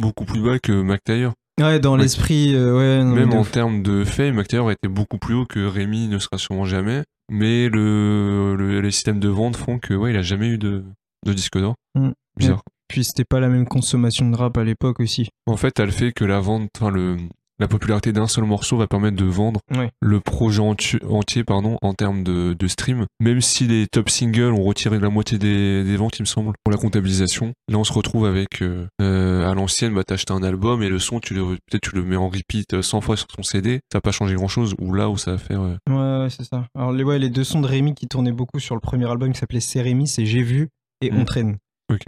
beaucoup 0.00 0.24
plus 0.24 0.40
bas 0.42 0.58
que 0.58 0.72
McTayer. 0.82 1.30
Ouais, 1.60 1.78
dans 1.78 1.96
l'esprit, 1.96 2.52
euh, 2.54 2.76
ouais. 2.76 3.04
non, 3.04 3.14
Même 3.14 3.32
en 3.32 3.44
termes 3.44 3.82
de 3.82 4.04
faits, 4.04 4.34
McTayer 4.34 4.72
était 4.72 4.88
beaucoup 4.88 5.18
plus 5.18 5.34
haut 5.34 5.46
que 5.46 5.64
Rémi 5.64 6.08
ne 6.08 6.18
sera 6.18 6.36
sûrement 6.38 6.64
jamais. 6.64 7.02
Mais 7.30 7.68
le, 7.68 8.56
le- 8.56 8.80
les 8.80 8.90
systèmes 8.90 9.20
de 9.20 9.28
vente 9.28 9.56
font 9.56 9.78
que 9.78 9.94
ouais, 9.94 10.10
il 10.10 10.16
a 10.16 10.22
jamais 10.22 10.48
eu 10.48 10.58
de, 10.58 10.84
de 11.24 11.32
disque 11.32 11.58
d'or. 11.58 11.74
Mm. 11.94 12.10
Bizarre. 12.36 12.62
Puis 12.88 13.04
c'était 13.04 13.24
pas 13.24 13.38
la 13.40 13.48
même 13.48 13.66
consommation 13.66 14.28
de 14.28 14.36
rap 14.36 14.58
à 14.58 14.64
l'époque 14.64 14.98
aussi. 15.00 15.28
En 15.46 15.56
fait, 15.56 15.70
t'as 15.70 15.84
le 15.86 15.92
fait 15.92 16.12
que 16.12 16.24
la 16.24 16.40
vente, 16.40 16.68
enfin 16.76 16.90
le, 16.90 17.16
la 17.58 17.68
popularité 17.68 18.12
d'un 18.12 18.26
seul 18.26 18.44
morceau 18.44 18.76
va 18.76 18.86
permettre 18.86 19.16
de 19.16 19.24
vendre 19.24 19.60
le 20.00 20.20
projet 20.20 20.60
enti- 20.60 21.04
entier, 21.06 21.44
pardon, 21.44 21.78
en 21.82 21.94
termes 21.94 22.24
de, 22.24 22.54
de 22.58 22.68
stream. 22.68 23.06
Même 23.20 23.40
si 23.40 23.66
les 23.66 23.86
top 23.86 24.10
singles 24.10 24.52
ont 24.52 24.62
retiré 24.64 24.98
la 24.98 25.08
moitié 25.10 25.38
des, 25.38 25.84
des 25.84 25.96
ventes, 25.96 26.18
il 26.18 26.22
me 26.22 26.26
semble, 26.26 26.52
pour 26.64 26.72
la 26.72 26.78
comptabilisation. 26.78 27.52
Là, 27.68 27.78
on 27.78 27.84
se 27.84 27.92
retrouve 27.92 28.26
avec 28.26 28.62
euh, 28.62 28.86
euh, 29.00 29.50
à 29.50 29.54
l'ancienne, 29.54 29.94
bah 29.94 30.04
t'achètes 30.04 30.30
un 30.30 30.42
album 30.42 30.82
et 30.82 30.88
le 30.88 30.98
son, 30.98 31.20
tu 31.20 31.34
le 31.34 31.44
peut-être 31.44 31.82
tu 31.82 31.94
le 31.94 32.02
mets 32.02 32.16
en 32.16 32.28
repeat 32.28 32.74
euh, 32.74 32.82
100 32.82 33.00
fois 33.00 33.16
sur 33.16 33.26
ton 33.28 33.42
CD, 33.42 33.80
ça 33.92 33.98
va 33.98 34.00
pas 34.00 34.12
changer 34.12 34.34
grand 34.34 34.48
chose. 34.48 34.74
Ou 34.80 34.92
là 34.92 35.08
où 35.08 35.16
ça 35.16 35.32
va 35.32 35.38
faire, 35.38 35.60
euh, 35.60 35.76
Ouais, 35.88 36.24
ouais, 36.24 36.30
c'est 36.30 36.44
ça. 36.44 36.66
Alors, 36.76 36.92
les, 36.92 37.04
ouais, 37.04 37.18
les 37.18 37.30
deux 37.30 37.44
sons 37.44 37.60
de 37.60 37.66
Rémi 37.66 37.94
qui 37.94 38.06
tournaient 38.08 38.32
beaucoup 38.32 38.58
sur 38.60 38.74
le 38.74 38.80
premier 38.80 39.08
album 39.10 39.32
qui 39.32 39.38
s'appelait 39.38 39.60
C'est 39.60 39.80
Rémi, 39.82 40.06
c'est 40.08 40.26
J'ai 40.26 40.42
vu 40.42 40.68
et 41.00 41.10
Mm. 41.10 41.18
On 41.20 41.24
traîne. 41.24 41.56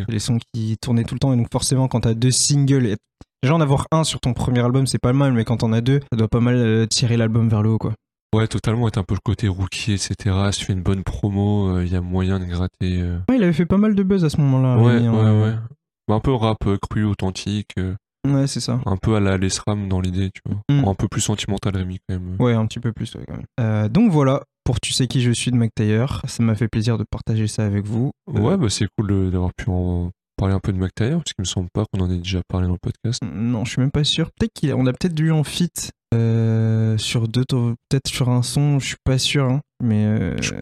les 0.09 0.19
sons 0.19 0.38
qui 0.55 0.76
tournaient 0.81 1.05
tout 1.05 1.15
le 1.15 1.21
temps. 1.21 1.33
Et 1.33 1.37
donc, 1.37 1.49
forcément, 1.53 1.87
quand 1.88 2.00
t'as 2.00 2.15
deux 2.15 2.31
singles, 2.31 2.87
et... 2.87 2.97
déjà 3.47 3.55
en 3.55 3.61
avoir 3.61 3.87
un 3.93 4.05
sur 4.05 4.21
ton 4.21 4.33
premier 4.35 4.61
album, 4.61 4.87
c'est 4.87 4.99
pas 4.99 5.12
mal, 5.12 5.33
mais 5.33 5.45
quand 5.45 5.59
t'en 5.59 5.73
as 5.73 5.81
deux, 5.81 6.00
ça 6.12 6.17
doit 6.17 6.29
pas 6.29 6.41
mal 6.41 6.57
euh, 6.57 6.87
tirer 6.87 7.17
l'album 7.17 7.49
vers 7.49 7.62
le 7.62 7.71
haut, 7.71 7.79
quoi. 7.79 7.95
Ouais, 8.35 8.47
totalement. 8.49 8.87
Être 8.88 8.99
un 8.99 9.03
peu 9.05 9.15
le 9.15 9.21
côté 9.25 9.49
rookie, 9.49 9.93
etc. 9.93 10.15
Si 10.53 10.59
tu 10.61 10.65
fais 10.67 10.73
une 10.73 10.83
bonne 10.83 11.03
promo, 11.05 11.81
il 11.81 11.88
y 11.91 11.97
a 11.97 12.00
moyen 12.00 12.38
de 12.41 12.45
gratter. 12.45 13.00
euh, 13.00 13.19
Ouais, 13.29 13.37
il 13.37 13.43
avait 13.43 13.53
fait 13.53 13.67
pas 13.67 13.79
mal 13.79 13.95
de 13.95 14.03
buzz 14.03 14.25
à 14.25 14.31
ce 14.31 14.38
moment-là. 14.41 14.76
Ouais, 14.79 14.95
Rémi, 14.97 15.09
ouais, 15.09 15.19
hein. 15.25 15.43
ouais. 15.43 15.55
Bah, 16.09 16.17
un 16.17 16.21
peu 16.21 16.33
rap 16.35 16.59
euh, 16.67 16.76
cru, 16.76 17.05
authentique. 17.05 17.71
euh, 17.79 17.95
Ouais, 18.26 18.49
c'est 18.49 18.61
ça. 18.61 18.81
un 18.85 18.97
peu 18.97 19.15
à 19.15 19.21
la 19.21 19.38
Lesram 19.38 19.88
dans 19.88 20.00
l'idée, 20.00 20.31
tu 20.35 20.41
vois. 20.45 20.59
Mm. 20.69 20.88
Un 20.88 20.95
peu 20.95 21.07
plus 21.09 21.21
sentimental, 21.21 21.76
Rémi, 21.76 21.99
quand 22.09 22.17
même. 22.17 22.37
Ouais, 22.41 22.55
un 22.55 22.67
petit 22.67 22.81
peu 22.81 22.93
plus, 22.93 23.15
ouais, 23.15 23.23
quand 23.26 23.37
même. 23.37 23.47
Euh, 23.61 23.88
donc 23.88 24.11
voilà, 24.11 24.43
pour 24.65 24.81
Tu 24.81 24.93
sais 24.93 25.07
qui 25.07 25.21
je 25.23 25.31
suis 25.31 25.53
de 25.53 25.57
McTayer. 25.57 26.05
Ça 26.26 26.43
m'a 26.43 26.57
fait 26.57 26.67
plaisir 26.69 26.99
de 26.99 27.05
partager 27.09 27.47
ça 27.47 27.65
avec 27.65 27.87
vous. 27.87 28.11
Euh, 28.35 28.41
Ouais, 28.41 28.57
bah 28.57 28.67
c'est 28.69 28.87
cool 28.99 29.31
d'avoir 29.31 29.53
pu 29.55 29.71
en 29.71 30.11
parler 30.37 30.55
un 30.55 30.61
peu 30.61 30.73
de 30.73 30.78
McTayer, 30.78 31.12
parce 31.12 31.33
qu'il 31.33 31.43
me 31.43 31.45
semble 31.47 31.69
pas 31.73 31.85
qu'on 31.93 32.00
en 32.00 32.11
ait 32.11 32.19
déjà 32.19 32.40
parlé 32.49 32.66
dans 32.66 32.75
le 32.75 32.78
podcast. 32.81 33.23
Non, 33.25 33.64
je 33.64 33.71
suis 33.73 33.81
même 33.81 33.90
pas 33.90 34.05
sûr. 34.05 34.31
Peut-être 34.38 34.52
qu'on 34.61 34.87
a, 34.87 34.93
peut-être 34.93 35.14
dû 35.14 35.31
en 35.31 35.45
fit 35.45 35.71
euh, 36.14 36.97
sur 36.99 37.26
deux, 37.28 37.45
peut-être 37.49 38.09
sur 38.09 38.28
un 38.31 38.43
son, 38.43 38.78
je 38.78 38.87
suis 38.87 38.97
pas 39.05 39.19
sûr, 39.19 39.45
hein, 39.45 39.61
mais, 39.83 40.05
euh, 40.05 40.37
Je- 40.40 40.55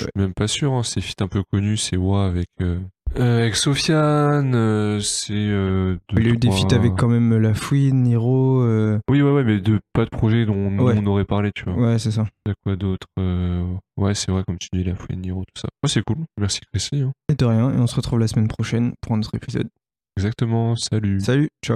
suis 0.00 0.08
même 0.16 0.34
pas 0.34 0.46
sûr, 0.48 0.72
hein, 0.72 0.82
c'est 0.82 1.00
fit 1.00 1.14
un 1.20 1.28
peu 1.28 1.42
connu, 1.52 1.76
c'est 1.76 1.96
Wa 1.96 2.26
avec, 2.26 2.46
euh, 2.62 2.78
euh, 3.18 3.40
avec 3.42 3.56
Sofiane, 3.56 4.54
euh, 4.54 5.00
c'est. 5.00 5.32
euh, 5.34 5.96
il 6.12 6.24
y 6.26 6.30
a 6.30 6.32
eu 6.32 6.36
des 6.36 6.50
feats 6.50 6.74
avec 6.74 6.94
quand 6.96 7.08
même 7.08 7.36
La 7.38 7.54
Fouine, 7.54 8.02
Niro. 8.02 8.62
euh, 8.62 8.98
Oui, 9.10 9.22
ouais, 9.22 9.30
ouais, 9.30 9.44
mais 9.44 9.60
de, 9.60 9.78
pas 9.92 10.04
de 10.04 10.10
projet 10.10 10.44
dont 10.46 10.78
Ouais. 10.78 10.94
on 10.98 11.06
aurait 11.06 11.24
parlé, 11.24 11.50
tu 11.54 11.64
vois. 11.64 11.74
Ouais, 11.74 11.98
c'est 11.98 12.10
ça. 12.10 12.26
Il 12.46 12.50
y 12.50 12.52
a 12.52 12.54
quoi 12.64 12.76
d'autre 12.76 13.06
euh, 13.18 13.64
Ouais, 13.96 14.14
c'est 14.14 14.30
vrai, 14.32 14.42
comme 14.46 14.58
tu 14.58 14.68
dis, 14.72 14.84
la 14.84 14.94
fouine 14.94 15.20
Niro, 15.20 15.42
tout 15.54 15.60
ça. 15.60 15.68
Ouais, 15.82 15.88
c'est 15.88 16.02
cool. 16.04 16.16
Merci, 16.40 16.60
Chrissy. 16.72 17.02
hein. 17.02 17.12
Et 17.28 17.34
de 17.34 17.44
rien, 17.44 17.70
et 17.70 17.78
on 17.78 17.86
se 17.86 17.96
retrouve 17.96 18.18
la 18.18 18.28
semaine 18.28 18.48
prochaine 18.48 18.92
pour 19.00 19.12
un 19.14 19.18
autre 19.20 19.34
épisode. 19.34 19.68
Exactement, 20.16 20.76
salut. 20.76 21.20
Salut, 21.20 21.48
ciao. 21.64 21.72